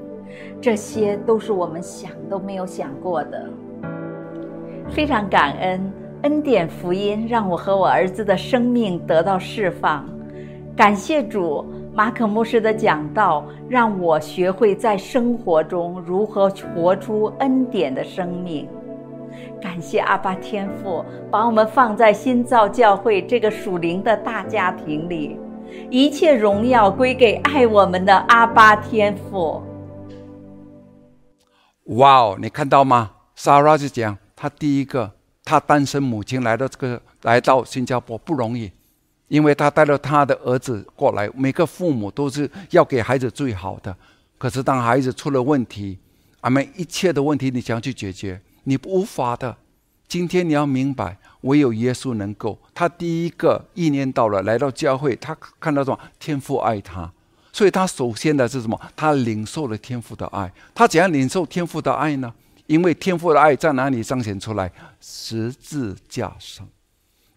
[0.61, 3.49] 这些都是我们想都没有想过的。
[4.91, 5.93] 非常感恩。
[6.23, 10.09] 恩典福音让我和我儿子的生命得到释放，
[10.75, 18.67] 感谢主，马可牧师的讲道让我学会在生活中如何活出恩典的生命。
[19.61, 25.39] 感谢阿巴天父把我们放在新造教会这个属灵的大家庭里，
[25.91, 29.63] 一切荣耀归给爱我们的阿巴天父。
[31.97, 35.13] 哇哦，你看到吗 Sara 就讲她第一个。
[35.45, 38.71] 她单身母亲来到这个来到新加坡不容易，
[39.33, 41.27] 因为他带了他的儿子过来。
[41.35, 43.97] 每个父母都是要给孩子最好的，
[44.37, 45.99] 可是当孩子出了问题，
[46.43, 49.57] 俺们一切的问题你想去解决，你无法的。
[50.07, 52.59] 今天你要明白，唯有耶稣能够。
[52.75, 55.99] 他第一个意念到了，来到教会，他看到什么？
[56.19, 57.11] 天父爱他，
[57.51, 58.79] 所以他首先的是什么？
[58.95, 60.53] 他领受了天父的爱。
[60.75, 62.31] 他怎样领受天父的爱呢？
[62.67, 64.71] 因为天父的爱在哪里彰显出来？
[65.01, 66.69] 十字架上，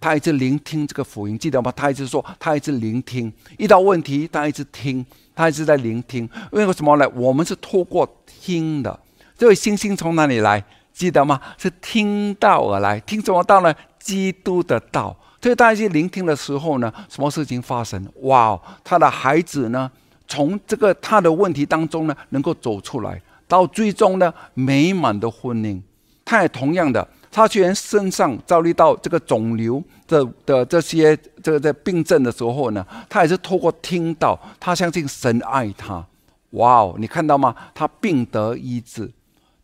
[0.06, 1.74] 他一直聆听这个福音，记得吗？
[1.76, 5.04] 他一直说，他一直聆听，遇到问题他一直听，
[5.34, 6.30] 他一直在聆听。
[6.52, 7.10] 为什么呢？
[7.16, 9.00] 我们是透过听的。
[9.36, 10.64] 这位星星从哪里来？
[10.94, 11.42] 记得吗？
[11.58, 13.00] 是听到而来。
[13.00, 13.74] 听什么道呢？
[13.98, 15.18] 基督的道。
[15.42, 18.08] 所以，大家去聆听的时候呢，什么事情发生？
[18.22, 18.62] 哇！
[18.84, 19.90] 他的孩子呢，
[20.28, 23.20] 从这个他的问题当中呢，能够走出来。
[23.48, 25.82] 到最终呢，美满的婚姻，
[26.24, 36.08] 他也同样的，他居然身上遭遇到这个肿瘤的的这些这个在病症的时候呢，他也是透过听到，他相信神爱他，
[36.52, 37.54] 哇哦，你看到吗？
[37.74, 39.12] 他病得医治。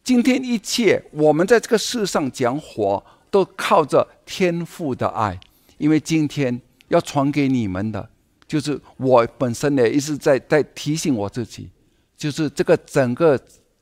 [0.04, 5.40] 今天一切我们在这个世上讲活，都靠着天父的爱，
[5.78, 8.10] 因为今天要传给你们的，
[8.46, 11.70] 就是我本身呢，一直在在提醒我自己，
[12.18, 13.40] 就是这个整个。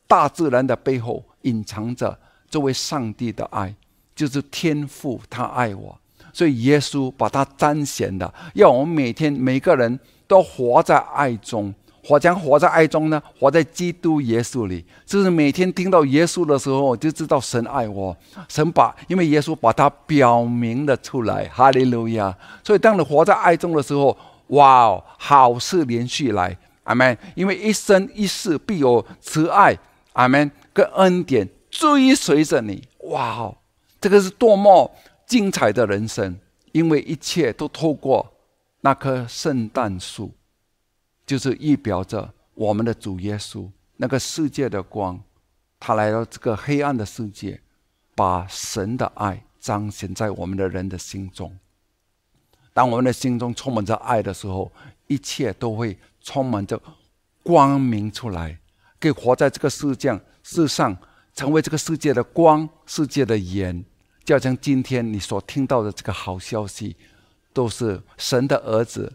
[0.10, 2.18] 大自然的背后隐藏着
[2.50, 3.76] 这位上帝的爱，
[4.20, 5.98] 就是天父，他爱我，
[6.34, 9.98] 所以耶稣把他彰显的，要我们每天每个人
[10.28, 11.74] 都活在爱中，
[12.04, 18.14] 活将活在爱中呢，活在基督耶稣里，就是每天听到耶稣的时候，我就知道神爱我，
[18.50, 22.36] 神把因为耶稣把他表明了出来，哈利路亚。
[22.62, 24.18] 所以当你活在爱中的时候，
[24.48, 27.18] 哇哦，好事连续来，阿门。
[27.36, 29.78] 因为一生一世必有慈爱。
[30.14, 33.56] 阿门，跟恩典追随着你，哇哦，
[34.02, 34.90] 这个是多么
[35.26, 36.40] 精彩的人生！
[36.72, 38.34] 因为一切都透过
[38.82, 40.32] 那棵圣诞树，
[41.26, 43.68] 就是预表着我们的主耶稣，
[43.98, 45.20] 那个世界的光，
[45.80, 47.60] 他来到这个黑暗的世界，
[48.16, 51.58] 把神的爱彰显在我们的人的心中。
[52.72, 54.72] 当我们的心中充满着爱的时候，
[55.08, 56.80] 一切都会充满着
[57.44, 58.58] 光明出来。
[59.00, 60.96] 可以活在这个世界世上，
[61.34, 63.84] 成为这个世界的光，世界的盐。
[64.30, 66.96] 就像今天你所听到的这个好消息，
[67.52, 69.12] 都是神的儿子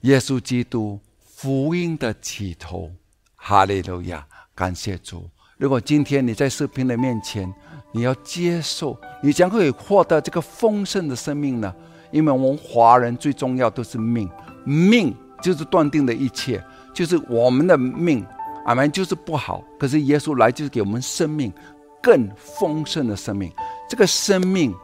[0.00, 2.90] 耶稣基督福音的起头。
[3.36, 4.26] 哈利路亚！
[4.56, 7.54] 感谢主，如果今天你在视频的面前，
[7.92, 11.72] 你要接受，你将会获得这个丰盛的生命呢？
[12.10, 14.28] 因为我们华人最重要都是命，
[14.64, 16.60] 命就是断定的一切，
[16.92, 18.26] 就是我们的命，
[18.66, 19.62] 俺们就是不好。
[19.78, 21.52] 可是耶稣来就是给我们生命，
[22.02, 23.52] 更丰盛的生命。
[23.88, 24.74] 这个生命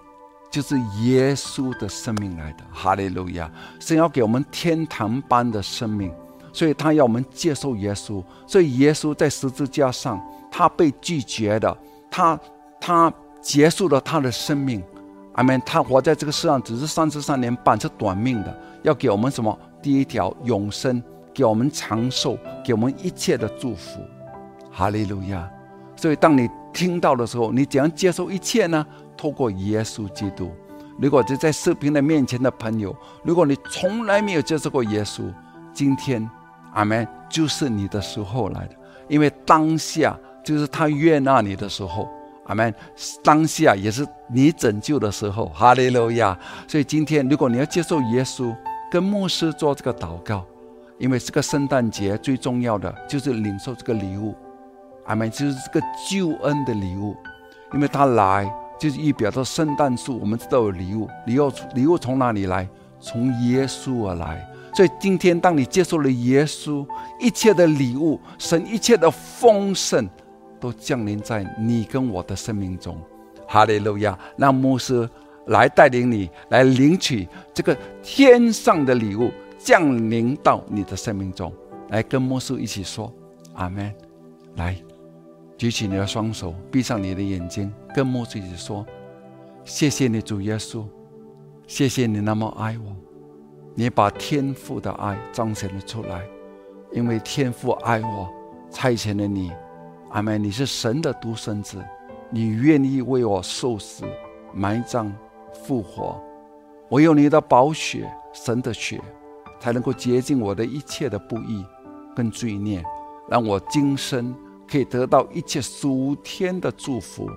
[0.51, 3.51] 就是耶稣的生命来的，哈利路亚！
[3.79, 6.13] 神要给我们天堂般的生命，
[6.53, 8.23] 所以他要我们接受耶稣。
[8.47, 10.21] 所以耶稣在十字架上。
[10.57, 11.77] 他被拒绝的，
[12.09, 12.39] 他
[12.81, 13.13] 他
[13.43, 14.81] 结束了他的生命，
[15.33, 15.61] 阿门。
[15.67, 19.59] 他活在这个世上只是三十三年半，是短命的，要给我们什么？
[19.83, 21.03] 第一条永生，
[21.35, 23.99] 给我们长寿，给我们一切的祝福，
[24.71, 25.51] 哈利路亚。
[25.97, 28.87] 所以当你听到的时候，你怎样接受一切呢？
[29.17, 30.51] 透过耶稣基督。
[30.99, 35.23] 如果是在视频的面前的朋友，如果你从来没有接受过耶稣，
[35.73, 36.29] 今天
[36.73, 38.77] 阿门，就是你的时候来的，
[39.09, 40.19] 因为当下。
[40.45, 42.07] 就是他悦纳你的时候，
[42.45, 42.75] 阿门。
[43.23, 46.39] 当下也是你拯救的时候，哈利路亚。
[46.69, 48.55] 所以今天，如果你要接受耶稣，
[48.91, 50.45] 跟牧师做这个祷告，
[50.99, 54.35] 因为这个圣诞节最重要的就是领受这个礼物，
[55.07, 55.31] 阿门。
[55.31, 57.17] 就是这个救恩的礼物，
[57.73, 62.69] 因为他来就是预表着圣诞树，我们知道有礼物，礼物礼物从哪里来？
[63.01, 64.47] 从耶稣而来。
[64.75, 66.87] 所以今天，当你接受了耶稣，
[67.21, 70.09] 一切的礼物，神一切的丰盛。
[70.61, 72.97] 都降临在你跟我的生命中，
[73.47, 74.19] 哈利路亚！
[74.39, 75.07] 让牧师
[75.49, 81.53] 来带领你来领取这个天上的礼物，降临到你的生命中。
[81.91, 83.13] 来跟牧师一起说
[83.53, 83.93] ：“阿门！”
[84.57, 84.75] 来，
[85.57, 88.85] 举起你的双手，闭上你的眼睛，跟牧师一起说
[89.65, 90.85] ：“谢谢你，主耶稣，
[91.67, 92.97] 谢谢你那么爱我，
[93.75, 96.23] 你把天父的爱彰显了出来，
[96.93, 98.29] 因为天父爱我，
[98.71, 99.53] 差遣了你。”
[100.11, 100.41] 阿门！
[100.41, 101.83] 你是神的独生子，
[102.31, 104.05] 你愿意为我受死、
[104.53, 105.13] 埋葬、
[105.53, 106.23] 复活。
[106.91, 109.01] 唯有你的宝血，神的血，
[109.59, 111.65] 才能够洁净我的一切的不义
[112.15, 112.81] 跟罪孽，
[113.29, 114.33] 让我今生
[114.69, 117.31] 可以得到一切属天的祝福，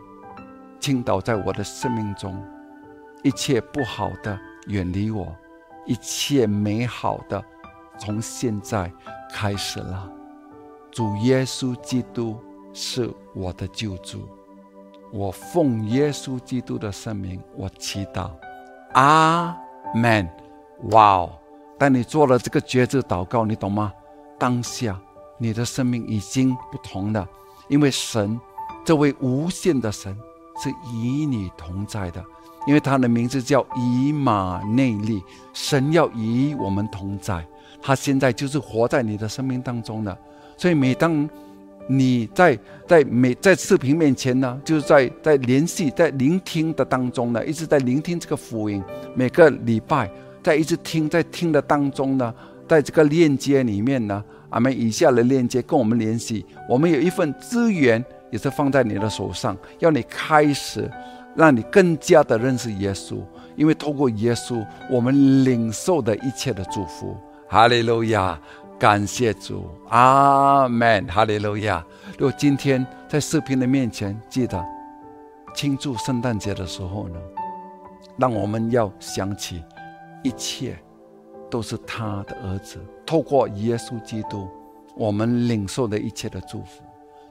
[0.79, 2.41] 倾倒在我的生命中。
[3.23, 5.35] 一切不好的远离我，
[5.85, 7.43] 一切美好的
[7.99, 8.91] 从现在
[9.33, 10.11] 开始了。
[10.91, 12.37] 主耶稣基督。
[12.79, 14.29] 是我的救主，
[15.11, 18.29] 我奉耶稣基督的圣名，我祈祷，
[18.93, 19.57] 阿
[19.95, 20.29] 门。
[20.91, 21.39] 哇哦！
[21.79, 23.91] 当你做了这个绝志祷告，你懂吗？
[24.37, 25.01] 当下
[25.37, 27.27] 你的生命已经不同了，
[27.67, 28.39] 因为神
[28.85, 30.15] 这位无限的神
[30.63, 32.23] 是与你同在的，
[32.67, 35.23] 因为他的名字叫以马内利，
[35.53, 37.45] 神要与我们同在，
[37.81, 40.17] 他现在就是活在你的生命当中的，
[40.57, 41.29] 所以每当。
[41.89, 48.83] 你在在每在视频面前呢，就是在在联系在聆听的当中呢，一直在聆听这个福音。
[49.15, 50.11] 每个礼拜
[50.43, 52.35] 在一直听，在听的当中呢，
[52.67, 56.45] 在这个链接里面呢，俺们以下的链接跟我们联系。
[56.69, 60.89] 我们有一份资源也是放在你的手上，要你开始，
[61.35, 63.17] 让你更加的认识耶稣。
[63.55, 67.17] 因为透过耶稣，我们领受的一切的祝福。
[67.47, 68.39] 哈利路亚。
[68.79, 71.83] 感谢主，阿门，哈利路亚。
[72.15, 74.63] 如果今天在视频的面前，记得
[75.55, 77.15] 庆祝圣诞节的时候呢，
[78.17, 79.63] 让我们要想起，
[80.21, 80.77] 一切
[81.49, 84.47] 都是他的儿子，透过耶稣基督，
[84.95, 86.83] 我们领受的一切的祝福。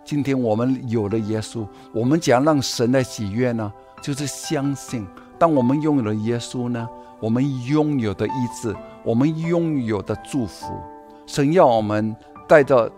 [0.04, 3.72] 今天我们有了耶稣，我们怎样让神来喜悦呢？
[4.00, 5.06] 就是相信，
[5.38, 6.88] 当我们拥有了耶稣呢，
[7.18, 10.72] 我们拥有的意志，我们拥有的祝福。
[11.26, 12.14] 神要我们
[12.46, 12.88] 带着，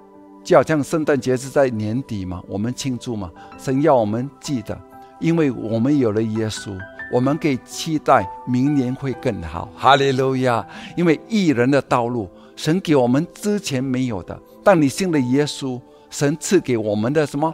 [0.44, 3.30] 就好像圣诞节是在年底嘛，我们庆祝嘛。
[3.56, 4.78] 神要我们记得，
[5.18, 6.78] 因为我们有了耶稣，
[7.10, 9.68] 我们可以期待明年会更好。
[9.76, 10.66] 哈利路亚！
[10.96, 14.38] 因为艺人的道路，神给我们之前没有的。
[14.62, 15.80] 但你信了耶稣，
[16.10, 17.52] 神赐给我们的什么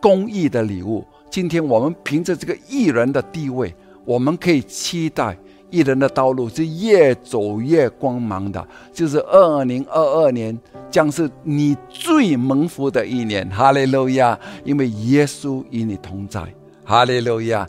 [0.00, 1.04] 公益的礼物？
[1.30, 3.74] 今天我们凭着这个艺人的地位，
[4.04, 5.36] 我们可以期待。
[5.70, 10.58] 艺人的道路是越走越光芒的，就是二零二二年
[10.90, 14.38] 将是你最蒙福的一年，哈利路亚！
[14.64, 16.42] 因为耶稣与你同在，
[16.86, 17.68] 哈利路亚！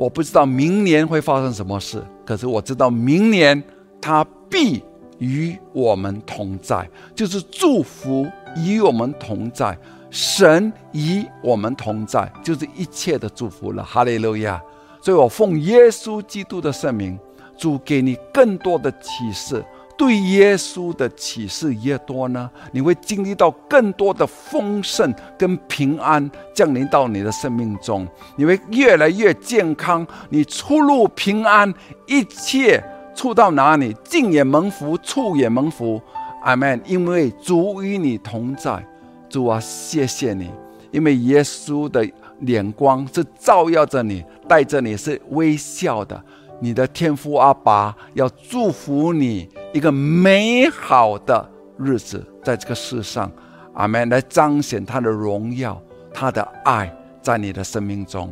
[0.00, 3.62] 我不知道明年会发生什么事，可是我知道明年
[4.00, 4.82] 他必
[5.18, 9.76] 与我们同在，就是祝福与我们同在，
[10.08, 14.58] 神与我们同在，就是一切的祝福了，哈利路亚！
[15.02, 17.18] 所以我奉耶稣基督的圣名。
[17.58, 19.62] 主给你更多的启示，
[20.00, 31.70] 对耶稣的启示越多呢，你会经历到更多的丰盛跟平安降临到你的生命中，你会越来越健康，你出入平安，
[32.06, 32.82] 一切
[33.14, 36.00] 处到哪里，进也蒙福，处也蒙福。
[36.44, 36.80] 阿门。
[36.86, 38.82] 因为主与你同在，
[39.28, 40.50] 主啊，谢谢你，
[40.92, 46.24] 因为耶稣的脸光是照耀着你，带着你是微笑的。
[46.62, 53.32] 你的天父阿爸要祝福你一个美好的日子，在这个世上，
[53.72, 55.80] 阿门，来彰显他的荣耀，
[56.12, 58.30] 他的爱在你的生命中。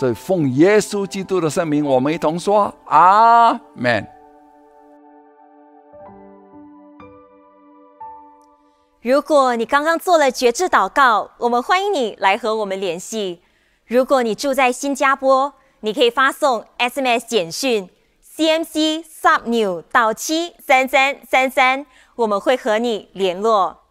[0.00, 4.06] 所以奉耶稣基督的圣名，我们一同说阿门。
[9.00, 13.40] 如果你刚刚做了觉知祷告，我们欢迎你来和我们联系。
[13.86, 17.88] 如果你住在新加坡，你可以发送 SMS 简讯
[18.36, 21.86] CMC Subnew 到七三三三三，
[22.16, 23.82] 我们会和你联络。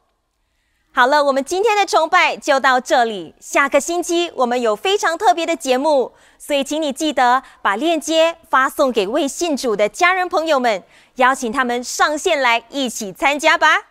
[0.94, 3.36] 好了，我们今天的崇拜就到这里。
[3.40, 10.84] 下个星期我们有非常特别的节目，所以请你记得把链接发送给未信主的家人朋友们，
[11.16, 13.84] 邀请他们上线来一起参加吧。